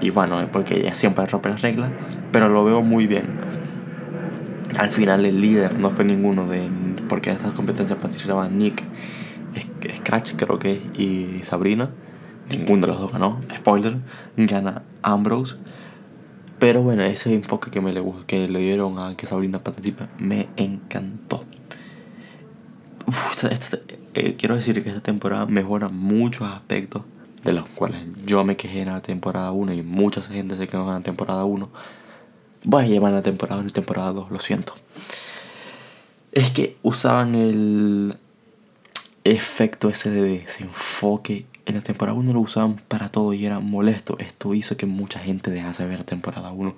Y 0.00 0.10
bueno, 0.10 0.46
porque 0.52 0.80
ella 0.80 0.94
siempre 0.94 1.26
rompe 1.26 1.48
las 1.48 1.62
reglas, 1.62 1.90
pero 2.32 2.48
lo 2.48 2.64
veo 2.64 2.82
muy 2.82 3.06
bien. 3.06 3.26
Al 4.78 4.90
final 4.90 5.24
el 5.24 5.40
líder 5.40 5.78
no 5.78 5.90
fue 5.90 6.04
ninguno 6.04 6.46
de... 6.46 6.68
Porque 7.08 7.30
en 7.30 7.36
estas 7.36 7.52
competencias 7.52 7.98
participaban 7.98 8.58
Nick, 8.58 8.82
Scratch 9.96 10.34
creo 10.36 10.58
que 10.58 10.82
y 10.94 11.42
Sabrina. 11.44 11.90
Ninguno 12.50 12.82
de 12.82 12.86
los 12.88 13.00
dos 13.00 13.12
ganó. 13.12 13.40
Spoiler, 13.56 13.98
gana 14.36 14.82
Ambrose. 15.02 15.56
Pero 16.58 16.82
bueno, 16.82 17.02
ese 17.02 17.34
enfoque 17.34 17.70
que, 17.70 17.80
me 17.80 17.92
le, 17.92 18.02
que 18.26 18.48
le 18.48 18.60
dieron 18.60 18.98
a 18.98 19.16
que 19.16 19.26
Sabrina 19.26 19.58
participe 19.58 20.06
me 20.18 20.48
encantó. 20.56 21.44
Eh, 24.18 24.34
quiero 24.38 24.56
decir 24.56 24.82
que 24.82 24.88
esta 24.88 25.02
temporada 25.02 25.44
mejora 25.44 25.90
muchos 25.90 26.48
aspectos 26.48 27.02
de 27.46 27.52
los 27.52 27.68
cuales 27.70 28.02
yo 28.26 28.44
me 28.44 28.56
quejé 28.56 28.82
en 28.82 28.88
la 28.88 29.00
temporada 29.00 29.52
1 29.52 29.72
y 29.72 29.82
mucha 29.82 30.20
gente 30.20 30.56
se 30.56 30.66
quedó 30.66 30.82
en 30.88 30.94
la 30.94 31.00
temporada 31.00 31.44
1. 31.44 31.68
Voy 32.64 32.84
a 32.84 32.86
llevar 32.88 33.12
la 33.12 33.22
temporada 33.22 33.60
1 33.60 33.68
y 33.68 33.72
temporada 33.72 34.12
2, 34.12 34.30
lo 34.30 34.40
siento. 34.40 34.74
Es 36.32 36.50
que 36.50 36.76
usaban 36.82 37.34
el 37.34 38.16
efecto 39.24 39.88
ese 39.88 40.10
de 40.10 40.40
desenfoque. 40.40 41.46
En 41.64 41.76
la 41.76 41.80
temporada 41.80 42.18
1 42.18 42.32
lo 42.32 42.40
usaban 42.40 42.76
para 42.88 43.08
todo 43.08 43.32
y 43.32 43.46
era 43.46 43.60
molesto. 43.60 44.18
Esto 44.18 44.52
hizo 44.52 44.76
que 44.76 44.86
mucha 44.86 45.20
gente 45.20 45.50
dejase 45.50 45.84
de 45.84 45.88
ver 45.88 46.00
la 46.00 46.06
temporada 46.06 46.50
1. 46.50 46.74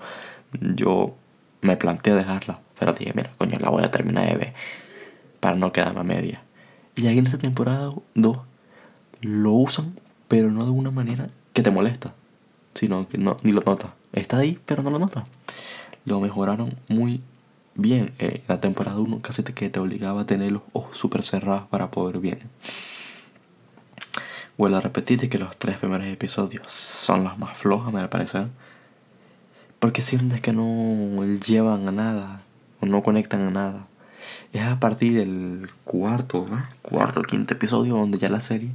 Yo 0.77 1.15
me 1.63 1.77
planteé 1.77 2.15
dejarla, 2.15 2.61
pero 2.79 2.93
dije, 2.93 3.13
mira, 3.15 3.33
coño, 3.39 3.59
la 3.59 3.71
voy 3.71 3.83
a 3.83 3.91
terminar 3.91 4.29
de 4.29 4.37
ver 4.37 4.55
para 5.41 5.57
no 5.57 5.73
quedarme 5.73 6.01
a 6.01 6.05
media. 6.05 6.43
Y 6.95 7.07
ahí 7.07 7.19
en 7.19 7.27
esta 7.27 7.39
temporada 7.39 7.93
2 8.15 8.39
lo 9.21 9.53
usan, 9.53 9.99
pero 10.29 10.51
no 10.51 10.65
de 10.65 10.71
una 10.71 10.91
manera 10.91 11.31
que 11.55 11.63
te 11.63 11.71
molesta, 11.71 12.15
sino 12.75 13.09
que 13.09 13.19
no, 13.19 13.37
ni 13.43 13.53
lo 13.53 13.63
nota. 13.63 13.95
Está 14.13 14.39
ahí, 14.39 14.59
pero 14.67 14.83
no 14.83 14.91
lo 14.91 14.99
nota. 14.99 15.25
Lo 16.05 16.21
mejoraron 16.21 16.77
muy 16.89 17.23
bien. 17.75 18.13
Eh, 18.19 18.43
la 18.47 18.61
temporada 18.61 18.99
1 18.99 19.21
casi 19.21 19.43
te, 19.43 19.55
que 19.55 19.71
te 19.71 19.81
obligaba 19.81 20.23
a 20.23 20.27
tener 20.27 20.53
los 20.53 20.63
ojos 20.73 20.97
súper 20.97 21.23
cerrados 21.23 21.67
para 21.69 21.91
poder 21.91 22.19
bien. 22.19 22.39
Vuelvo 24.57 24.77
a 24.77 24.81
repetirte 24.81 25.29
que 25.29 25.39
los 25.39 25.57
tres 25.57 25.79
primeros 25.79 26.07
episodios 26.07 26.67
son 26.69 27.25
los 27.25 27.39
más 27.39 27.57
flojos, 27.57 27.93
me 27.93 28.07
parece. 28.09 28.47
Porque 29.79 30.03
sientes 30.03 30.41
que 30.41 30.53
no 30.53 31.25
llevan 31.25 31.89
a 31.89 31.93
nada 31.93 32.43
o 32.81 32.87
no 32.87 33.03
conectan 33.03 33.43
a 33.43 33.51
nada. 33.51 33.87
Es 34.53 34.63
a 34.63 34.81
partir 34.81 35.15
del 35.15 35.71
cuarto, 35.85 36.47
cuarto 36.83 37.21
o 37.21 37.23
quinto 37.23 37.55
episodio 37.55 37.95
donde 37.97 38.19
ya 38.19 38.29
la 38.29 38.41
serie 38.41 38.71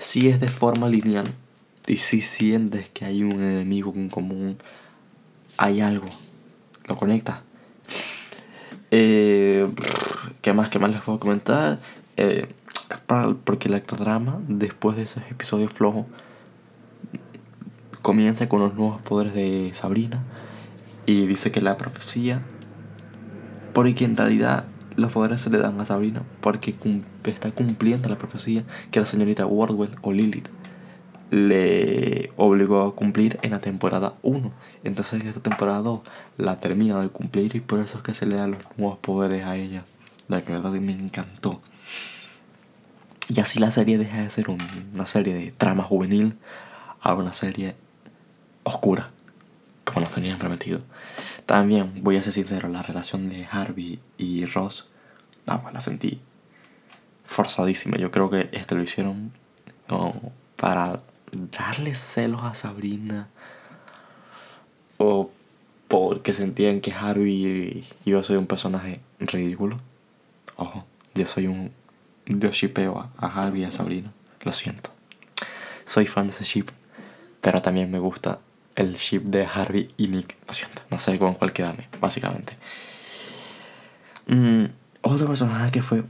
sí 0.00 0.28
es 0.28 0.40
de 0.40 0.48
forma 0.48 0.88
lineal. 0.88 1.26
Y 1.86 1.98
si 1.98 2.20
sientes 2.20 2.88
que 2.88 3.04
hay 3.04 3.22
un 3.22 3.42
enemigo 3.42 3.92
en 3.94 4.08
común, 4.08 4.58
hay 5.56 5.80
algo, 5.80 6.08
lo 6.86 6.96
conecta. 6.96 7.42
Eh, 8.90 9.68
¿Qué 10.40 10.52
más? 10.52 10.68
¿Qué 10.70 10.78
más 10.78 10.92
les 10.92 11.02
puedo 11.02 11.20
comentar? 11.20 11.78
Eh, 12.16 12.48
porque 13.44 13.68
la 13.68 13.80
drama, 13.80 14.40
después 14.48 14.96
de 14.96 15.02
esos 15.02 15.22
episodios 15.30 15.72
flojos, 15.72 16.06
comienza 18.02 18.48
con 18.48 18.60
los 18.60 18.74
nuevos 18.74 19.00
poderes 19.02 19.34
de 19.34 19.70
Sabrina. 19.74 20.22
Y 21.06 21.26
dice 21.26 21.50
que 21.50 21.60
la 21.60 21.76
profecía, 21.76 22.42
porque 23.72 24.04
en 24.04 24.16
realidad 24.16 24.64
los 25.00 25.12
poderes 25.12 25.40
se 25.40 25.50
le 25.50 25.58
dan 25.58 25.80
a 25.80 25.86
Sabrina 25.86 26.22
porque 26.40 26.74
está 27.24 27.50
cumpliendo 27.50 28.08
la 28.08 28.18
profecía 28.18 28.64
que 28.90 29.00
la 29.00 29.06
señorita 29.06 29.46
Wardwell 29.46 29.96
o 30.02 30.12
Lilith 30.12 30.48
le 31.30 32.32
obligó 32.36 32.82
a 32.82 32.94
cumplir 32.94 33.38
en 33.42 33.52
la 33.52 33.60
temporada 33.60 34.14
1. 34.22 34.52
Entonces 34.84 35.20
en 35.20 35.28
esta 35.28 35.40
temporada 35.40 35.80
2 35.80 36.00
la 36.38 36.58
termina 36.58 37.00
de 37.00 37.08
cumplir 37.08 37.54
y 37.56 37.60
por 37.60 37.80
eso 37.80 37.98
es 37.98 38.04
que 38.04 38.14
se 38.14 38.26
le 38.26 38.36
dan 38.36 38.52
los 38.52 38.60
nuevos 38.76 38.98
poderes 38.98 39.44
a 39.44 39.56
ella. 39.56 39.84
La 40.28 40.42
que 40.42 40.52
verdad 40.52 40.72
me 40.72 40.92
encantó. 40.92 41.60
Y 43.28 43.40
así 43.40 43.60
la 43.60 43.70
serie 43.70 43.96
deja 43.96 44.20
de 44.20 44.30
ser 44.30 44.46
una 44.50 45.06
serie 45.06 45.34
de 45.34 45.52
trama 45.52 45.84
juvenil 45.84 46.34
a 47.00 47.14
una 47.14 47.32
serie 47.32 47.76
oscura, 48.64 49.10
como 49.84 50.00
nos 50.00 50.10
tenían 50.12 50.38
prometido. 50.38 50.80
También, 51.46 51.92
voy 52.02 52.16
a 52.16 52.22
ser 52.22 52.32
sincero, 52.32 52.68
la 52.68 52.82
relación 52.82 53.28
de 53.28 53.46
Harvey 53.50 54.00
y 54.18 54.44
Ross, 54.46 54.89
vamos, 55.50 55.72
la 55.72 55.80
sentí 55.80 56.20
forzadísima. 57.24 57.96
Yo 57.96 58.10
creo 58.10 58.30
que 58.30 58.48
esto 58.52 58.74
lo 58.74 58.82
hicieron 58.82 59.32
como 59.88 60.32
para 60.56 61.00
darle 61.32 61.94
celos 61.94 62.42
a 62.42 62.54
Sabrina 62.54 63.28
o 64.98 65.30
porque 65.88 66.34
sentían 66.34 66.80
que 66.80 66.92
Harvey 66.92 67.84
iba 68.04 68.20
a 68.20 68.22
ser 68.22 68.38
un 68.38 68.46
personaje 68.46 69.00
ridículo. 69.18 69.80
Ojo, 70.56 70.86
yo 71.14 71.26
soy 71.26 71.46
un. 71.46 71.72
Yo 72.26 72.50
shipeo 72.50 73.10
a, 73.18 73.26
Harvey 73.26 73.62
y 73.62 73.64
a 73.64 73.72
Sabrina. 73.72 74.12
Lo 74.42 74.52
siento. 74.52 74.90
Soy 75.84 76.06
fan 76.06 76.26
de 76.26 76.32
ese 76.32 76.44
ship. 76.44 76.66
Pero 77.40 77.60
también 77.62 77.90
me 77.90 77.98
gusta 77.98 78.38
el 78.76 78.94
ship 78.94 79.22
de 79.22 79.46
Harvey 79.46 79.88
y 79.96 80.06
Nick. 80.08 80.36
Lo 80.46 80.52
siento. 80.52 80.82
No 80.90 80.98
sé 80.98 81.18
con 81.18 81.34
cuál 81.34 81.52
quedarme, 81.52 81.88
básicamente. 82.00 82.56
Mm, 84.26 84.66
otro 85.20 85.28
personaje 85.28 85.70
que 85.70 85.82
fue 85.82 86.04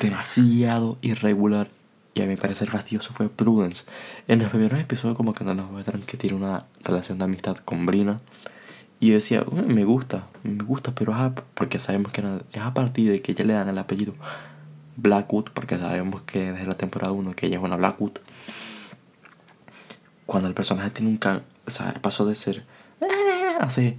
demasiado 0.00 0.96
irregular 1.02 1.68
y 2.14 2.22
a 2.22 2.26
mi 2.26 2.36
parecer 2.36 2.70
fastidioso 2.70 3.12
fue 3.12 3.28
Prudence. 3.28 3.84
En 4.28 4.38
los 4.38 4.50
primeros 4.50 4.78
episodios 4.78 5.16
como 5.16 5.32
que 5.34 5.44
no 5.44 5.54
nos 5.54 5.70
muestran 5.70 6.02
que 6.02 6.16
tiene 6.16 6.36
una 6.36 6.66
relación 6.84 7.18
de 7.18 7.24
amistad 7.24 7.56
con 7.56 7.84
Brina. 7.84 8.20
Y 9.00 9.10
decía, 9.10 9.44
me 9.66 9.84
gusta, 9.84 10.28
me 10.44 10.62
gusta, 10.62 10.94
pero 10.94 11.12
porque 11.54 11.80
sabemos 11.80 12.12
que 12.12 12.22
es 12.52 12.62
a 12.62 12.72
partir 12.72 13.10
de 13.10 13.20
que 13.20 13.32
ella 13.32 13.44
le 13.44 13.54
dan 13.54 13.68
el 13.68 13.78
apellido 13.78 14.14
Blackwood, 14.96 15.46
porque 15.52 15.76
sabemos 15.76 16.22
que 16.22 16.52
desde 16.52 16.66
la 16.66 16.76
temporada 16.76 17.10
1 17.10 17.34
que 17.34 17.46
ella 17.46 17.56
es 17.56 17.62
una 17.64 17.74
Blackwood. 17.74 18.12
Cuando 20.24 20.48
el 20.48 20.54
personaje 20.54 20.90
tiene 20.90 21.10
un 21.10 21.16
cambio, 21.16 21.42
o 21.66 21.70
sea, 21.72 21.94
pasó 22.00 22.26
de 22.26 22.36
ser 22.36 22.64
así, 23.60 23.98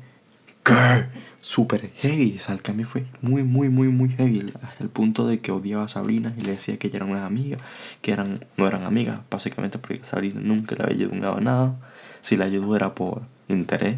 super 1.39 1.91
heavy. 1.97 2.38
O 2.38 2.39
sea, 2.39 2.56
el 2.56 2.62
cambio 2.62 2.88
fue 2.88 3.06
muy, 3.21 3.43
muy, 3.43 3.69
muy, 3.69 3.89
muy 3.89 4.10
heavy. 4.10 4.52
Hasta 4.62 4.84
el 4.84 4.89
punto 4.89 5.28
de 5.28 5.39
que 5.39 5.52
odiaba 5.52 5.84
a 5.84 5.88
Sabrina 5.88 6.34
y 6.38 6.41
le 6.41 6.52
decía 6.52 6.78
que 6.78 6.88
ella 6.88 6.97
era 6.97 7.06
una 7.06 7.26
amiga, 7.26 7.58
que 8.02 8.12
eran, 8.12 8.45
no 8.58 8.67
eran 8.67 8.86
amigas, 8.86 9.19
básicamente 9.30 9.78
porque 9.78 10.04
Sabrina 10.04 10.39
nunca 10.41 10.76
le 10.76 10.84
había 10.84 11.08
ayudado 11.08 11.41
nada. 11.41 11.76
Si 12.21 12.38
la 12.38 12.45
ayudó 12.45 12.76
era 12.76 12.95
por 12.95 13.23
interés. 13.49 13.97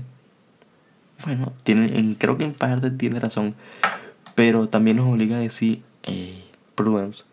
Bueno, 1.23 1.53
tiene, 1.63 2.15
creo 2.17 2.37
que 2.37 2.45
en 2.45 2.53
parte 2.53 2.91
tiene 2.91 3.19
razón. 3.19 3.55
Pero 4.33 4.67
también 4.67 4.97
nos 4.97 5.07
obliga 5.07 5.37
a 5.37 5.39
decir, 5.39 5.81
Prudence, 6.75 7.23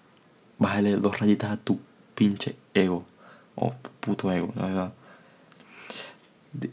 bájale 0.59 0.97
dos 0.97 1.19
rayitas 1.19 1.51
a 1.51 1.57
tu 1.57 1.81
pinche 2.15 2.55
ego. 2.75 3.05
O 3.57 3.75
puto 4.01 4.31
ego, 4.31 4.53
la 4.57 4.67
verdad. 4.67 4.93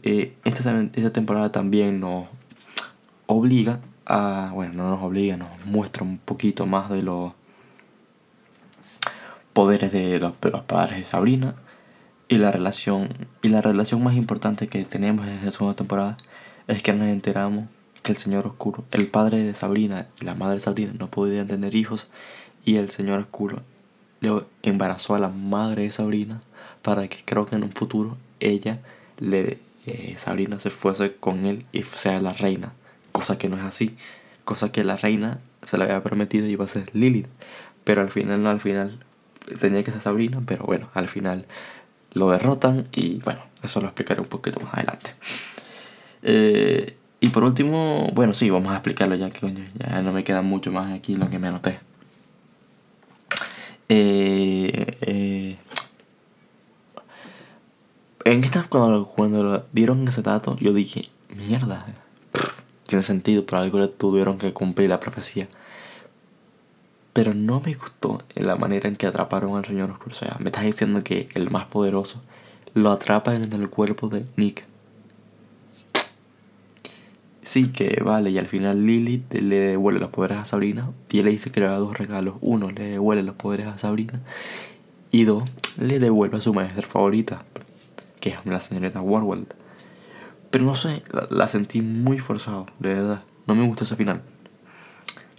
Eh, 0.02 0.34
esta, 0.44 0.80
esta 0.94 1.12
temporada 1.12 1.50
también 1.50 2.00
nos 2.00 2.26
obliga 3.30 3.78
a, 4.06 4.50
bueno, 4.52 4.72
no 4.74 4.90
nos 4.90 5.02
obliga, 5.02 5.36
nos 5.36 5.64
muestra 5.64 6.02
un 6.02 6.18
poquito 6.18 6.66
más 6.66 6.90
de 6.90 7.02
los 7.02 7.32
poderes 9.52 9.92
de 9.92 10.18
los, 10.18 10.36
padres 10.36 10.98
de 10.98 11.04
Sabrina 11.04 11.54
y 12.28 12.38
la 12.38 12.50
relación 12.50 13.28
y 13.40 13.48
la 13.48 13.60
relación 13.60 14.02
más 14.02 14.16
importante 14.16 14.66
que 14.66 14.84
tenemos 14.84 15.28
en 15.28 15.44
la 15.44 15.52
segunda 15.52 15.76
temporada 15.76 16.16
es 16.66 16.82
que 16.82 16.92
nos 16.92 17.06
enteramos 17.06 17.66
que 18.02 18.10
el 18.10 18.18
Señor 18.18 18.48
Oscuro, 18.48 18.84
el 18.90 19.06
padre 19.06 19.42
de 19.44 19.54
Sabrina 19.54 20.08
y 20.20 20.24
la 20.24 20.34
madre 20.34 20.56
de 20.56 20.62
Sabrina 20.62 20.92
no 20.98 21.08
podían 21.08 21.46
tener 21.46 21.76
hijos 21.76 22.08
y 22.64 22.76
el 22.76 22.90
Señor 22.90 23.20
Oscuro 23.20 23.62
le 24.20 24.42
embarazó 24.62 25.14
a 25.14 25.20
la 25.20 25.28
madre 25.28 25.82
de 25.82 25.92
Sabrina 25.92 26.42
para 26.82 27.06
que 27.06 27.18
creo 27.24 27.46
que 27.46 27.54
en 27.54 27.62
un 27.62 27.72
futuro 27.72 28.16
ella 28.40 28.80
le 29.18 29.58
eh, 29.86 30.14
Sabrina 30.16 30.58
se 30.58 30.70
fuese 30.70 31.14
con 31.14 31.46
él 31.46 31.64
y 31.72 31.84
sea 31.84 32.20
la 32.20 32.32
reina 32.32 32.72
cosa 33.12 33.38
que 33.38 33.48
no 33.48 33.56
es 33.56 33.62
así, 33.62 33.96
cosa 34.44 34.72
que 34.72 34.84
la 34.84 34.96
reina 34.96 35.40
se 35.62 35.78
le 35.78 35.84
había 35.84 36.02
prometido 36.02 36.46
y 36.46 36.50
iba 36.50 36.64
a 36.64 36.68
ser 36.68 36.90
Lilith, 36.94 37.28
pero 37.84 38.00
al 38.00 38.10
final 38.10 38.42
no, 38.42 38.50
al 38.50 38.60
final 38.60 38.98
tenía 39.60 39.82
que 39.82 39.92
ser 39.92 40.00
Sabrina, 40.00 40.42
pero 40.46 40.64
bueno, 40.64 40.88
al 40.94 41.08
final 41.08 41.46
lo 42.12 42.30
derrotan 42.30 42.86
y 42.92 43.20
bueno, 43.20 43.40
eso 43.62 43.80
lo 43.80 43.86
explicaré 43.86 44.20
un 44.20 44.28
poquito 44.28 44.60
más 44.60 44.74
adelante. 44.74 45.14
Eh, 46.22 46.96
y 47.20 47.28
por 47.28 47.44
último, 47.44 48.10
bueno, 48.14 48.32
sí, 48.32 48.48
vamos 48.50 48.72
a 48.72 48.76
explicarlo 48.76 49.14
ya 49.14 49.30
que 49.30 49.54
ya 49.74 50.02
no 50.02 50.12
me 50.12 50.24
queda 50.24 50.42
mucho 50.42 50.72
más 50.72 50.92
aquí 50.92 51.16
lo 51.16 51.28
que 51.28 51.38
me 51.38 51.48
anoté. 51.48 51.80
Eh, 53.88 54.96
eh, 55.02 55.56
en 58.24 58.44
esta, 58.44 58.64
cuando, 58.64 59.06
cuando 59.06 59.66
dieron 59.72 60.06
ese 60.06 60.22
dato, 60.22 60.56
yo 60.58 60.72
dije, 60.72 61.08
mierda, 61.36 61.86
tiene 62.90 63.02
sentido, 63.02 63.46
por 63.46 63.60
algo 63.60 63.88
tuvieron 63.88 64.36
que 64.36 64.52
cumplir 64.52 64.90
la 64.90 65.00
profecía. 65.00 65.48
Pero 67.12 67.34
no 67.34 67.62
me 67.64 67.74
gustó 67.74 68.22
la 68.34 68.56
manera 68.56 68.88
en 68.88 68.96
que 68.96 69.06
atraparon 69.06 69.56
al 69.56 69.64
señor 69.64 69.90
oscuro. 69.90 70.10
O 70.10 70.18
sea, 70.18 70.36
me 70.40 70.46
estás 70.46 70.64
diciendo 70.64 71.02
que 71.02 71.28
el 71.34 71.50
más 71.50 71.66
poderoso 71.66 72.20
lo 72.74 72.90
atrapa 72.90 73.34
en 73.34 73.52
el 73.52 73.70
cuerpo 73.70 74.08
de 74.08 74.26
Nick. 74.36 74.64
Sí, 77.42 77.68
que 77.68 78.00
vale, 78.04 78.30
y 78.30 78.38
al 78.38 78.46
final 78.46 78.84
Lilith 78.86 79.32
le 79.34 79.56
devuelve 79.56 80.00
los 80.00 80.10
poderes 80.10 80.38
a 80.38 80.44
Sabrina. 80.44 80.90
Y 81.10 81.20
él 81.20 81.24
le 81.24 81.30
dice 81.30 81.50
que 81.50 81.60
le 81.60 81.66
da 81.66 81.78
dos 81.78 81.96
regalos. 81.96 82.36
Uno, 82.40 82.70
le 82.70 82.84
devuelve 82.84 83.22
los 83.22 83.36
poderes 83.36 83.66
a 83.66 83.78
Sabrina. 83.78 84.20
Y 85.12 85.24
dos, 85.24 85.44
le 85.80 85.98
devuelve 86.00 86.38
a 86.38 86.40
su 86.40 86.52
maestra 86.52 86.86
favorita, 86.86 87.44
que 88.20 88.30
es 88.30 88.46
la 88.46 88.60
señorita 88.60 89.00
Warworld. 89.00 89.59
Pero 90.50 90.64
no 90.64 90.74
sé, 90.74 91.02
la, 91.30 91.48
sentí 91.48 91.80
muy 91.80 92.18
forzado, 92.18 92.66
de 92.78 92.94
verdad. 92.94 93.22
No 93.46 93.54
me 93.54 93.66
gustó 93.66 93.84
ese 93.84 93.96
final. 93.96 94.22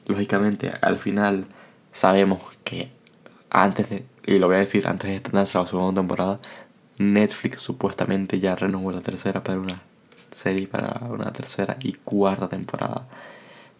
Lógicamente, 0.05 0.71
al 0.81 0.99
final 0.99 1.45
sabemos 1.91 2.41
que 2.63 2.91
antes 3.49 3.89
de, 3.89 4.05
y 4.25 4.39
lo 4.39 4.47
voy 4.47 4.57
a 4.57 4.59
decir, 4.59 4.87
antes 4.87 5.09
de 5.09 5.17
estrenarse 5.17 5.57
la 5.57 5.67
segunda 5.67 6.01
temporada, 6.01 6.39
Netflix 6.97 7.61
supuestamente 7.61 8.39
ya 8.39 8.55
renovó 8.55 8.91
la 8.91 9.01
tercera 9.01 9.43
para 9.43 9.59
una 9.59 9.81
serie, 10.31 10.67
para 10.67 10.99
una 11.09 11.31
tercera 11.33 11.77
y 11.81 11.93
cuarta 11.93 12.47
temporada. 12.47 13.07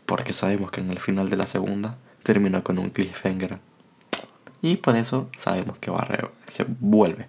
Porque 0.05 0.33
sabemos 0.33 0.71
que 0.71 0.81
en 0.81 0.89
el 0.89 0.99
final 0.99 1.29
de 1.29 1.37
la 1.37 1.47
segunda 1.47 1.97
terminó 2.23 2.63
con 2.63 2.77
un 2.77 2.89
cliffhanger. 2.89 3.59
Y 4.61 4.75
por 4.75 4.95
eso 4.95 5.29
sabemos 5.37 5.77
que 5.79 5.91
va 5.91 5.99
a 5.99 6.29
se 6.47 6.65
vuelve. 6.67 7.27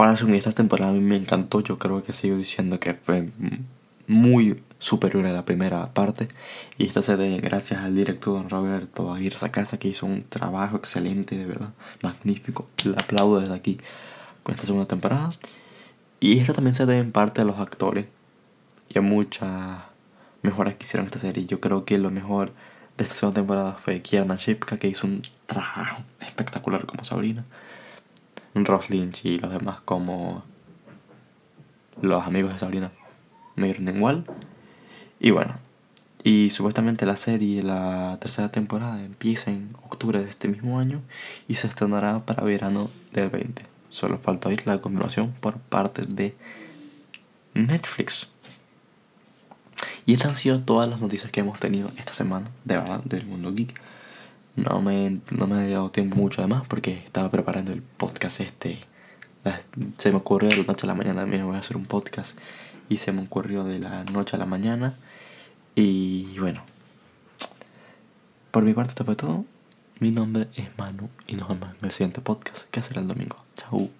Para 0.00 0.12
resumir, 0.12 0.36
esta 0.36 0.52
temporada 0.52 0.92
a 0.92 0.94
mí 0.94 1.00
me 1.00 1.16
encantó. 1.16 1.60
Yo 1.60 1.78
creo 1.78 2.02
que 2.02 2.14
sigo 2.14 2.34
diciendo 2.38 2.80
que 2.80 2.94
fue 2.94 3.28
muy 4.06 4.62
superior 4.78 5.26
a 5.26 5.32
la 5.32 5.44
primera 5.44 5.92
parte. 5.92 6.28
Y 6.78 6.86
esto 6.86 7.02
se 7.02 7.18
debe 7.18 7.36
gracias 7.42 7.82
al 7.82 7.94
director 7.94 8.32
don 8.32 8.48
Roberto 8.48 9.12
Aguirre 9.12 9.36
Sacasa 9.36 9.78
que 9.78 9.88
hizo 9.88 10.06
un 10.06 10.24
trabajo 10.26 10.78
excelente, 10.78 11.36
de 11.36 11.44
verdad, 11.44 11.74
magnífico. 12.00 12.66
Le 12.82 12.92
aplaudo 12.92 13.40
desde 13.40 13.52
aquí 13.52 13.76
con 14.42 14.54
esta 14.54 14.66
segunda 14.66 14.88
temporada. 14.88 15.28
Y 16.18 16.38
esto 16.38 16.54
también 16.54 16.74
se 16.74 16.86
debe 16.86 17.00
en 17.00 17.12
parte 17.12 17.42
a 17.42 17.44
los 17.44 17.58
actores 17.58 18.06
y 18.88 18.96
a 18.96 19.02
muchas 19.02 19.82
mejoras 20.40 20.76
que 20.76 20.86
hicieron 20.86 21.04
esta 21.04 21.18
serie. 21.18 21.44
Yo 21.44 21.60
creo 21.60 21.84
que 21.84 21.98
lo 21.98 22.10
mejor 22.10 22.54
de 22.96 23.04
esta 23.04 23.16
segunda 23.16 23.42
temporada 23.42 23.74
fue 23.74 24.00
Kiernan 24.00 24.38
Shipka, 24.38 24.78
que 24.78 24.88
hizo 24.88 25.06
un 25.06 25.20
trabajo 25.44 26.04
espectacular 26.20 26.86
como 26.86 27.04
Sabrina. 27.04 27.44
Ross 28.54 28.90
y 28.90 29.38
los 29.38 29.52
demás 29.52 29.80
como 29.84 30.42
los 32.00 32.26
amigos 32.26 32.52
de 32.52 32.58
Sabrina 32.58 32.90
me 33.56 33.66
dieron 33.66 33.96
igual. 33.96 34.24
Y 35.18 35.30
bueno, 35.30 35.54
y 36.22 36.50
supuestamente 36.50 37.06
la 37.06 37.16
serie, 37.16 37.62
la 37.62 38.18
tercera 38.20 38.50
temporada, 38.50 39.02
empieza 39.02 39.50
en 39.50 39.70
octubre 39.82 40.22
de 40.22 40.28
este 40.28 40.48
mismo 40.48 40.78
año 40.78 41.00
y 41.48 41.54
se 41.54 41.66
estrenará 41.66 42.24
para 42.26 42.42
verano 42.42 42.90
del 43.12 43.30
20. 43.30 43.62
Solo 43.88 44.18
falta 44.18 44.48
oír 44.48 44.66
la 44.66 44.80
continuación 44.80 45.32
por 45.40 45.58
parte 45.58 46.02
de 46.02 46.34
Netflix. 47.54 48.28
Y 50.06 50.14
estas 50.14 50.28
han 50.28 50.34
sido 50.34 50.60
todas 50.60 50.88
las 50.88 51.00
noticias 51.00 51.30
que 51.30 51.40
hemos 51.40 51.58
tenido 51.58 51.90
esta 51.96 52.12
semana, 52.12 52.50
de 52.64 52.76
verdad, 52.76 53.02
del 53.04 53.26
mundo 53.26 53.52
geek. 53.52 53.80
No 54.62 54.82
me, 54.82 55.20
no 55.30 55.46
me 55.46 55.66
he 55.66 55.70
dado 55.70 55.90
tiempo 55.90 56.16
mucho 56.16 56.40
además 56.40 56.64
porque 56.68 56.92
estaba 56.92 57.30
preparando 57.30 57.72
el 57.72 57.82
podcast 57.82 58.40
este. 58.40 58.78
Se 59.96 60.10
me 60.10 60.18
ocurrió 60.18 60.50
de 60.50 60.56
la 60.56 60.64
noche 60.64 60.86
a 60.86 60.88
la 60.88 60.94
mañana, 60.94 61.26
me 61.26 61.42
voy 61.42 61.56
a 61.56 61.60
hacer 61.60 61.76
un 61.76 61.86
podcast. 61.86 62.38
Y 62.88 62.98
se 62.98 63.12
me 63.12 63.22
ocurrió 63.22 63.64
de 63.64 63.78
la 63.78 64.04
noche 64.04 64.36
a 64.36 64.38
la 64.38 64.46
mañana 64.46 64.94
y 65.74 66.38
bueno, 66.38 66.62
por 68.50 68.64
mi 68.64 68.74
parte 68.74 68.90
esto 68.90 69.04
fue 69.04 69.16
todo. 69.16 69.44
Mi 70.00 70.10
nombre 70.10 70.48
es 70.56 70.68
Manu 70.78 71.08
y 71.26 71.34
nos 71.36 71.48
vemos 71.48 71.70
en 71.78 71.84
el 71.84 71.90
siguiente 71.90 72.20
podcast 72.20 72.68
que 72.70 72.82
será 72.82 73.00
el 73.00 73.08
domingo. 73.08 73.36
Chao. 73.56 73.99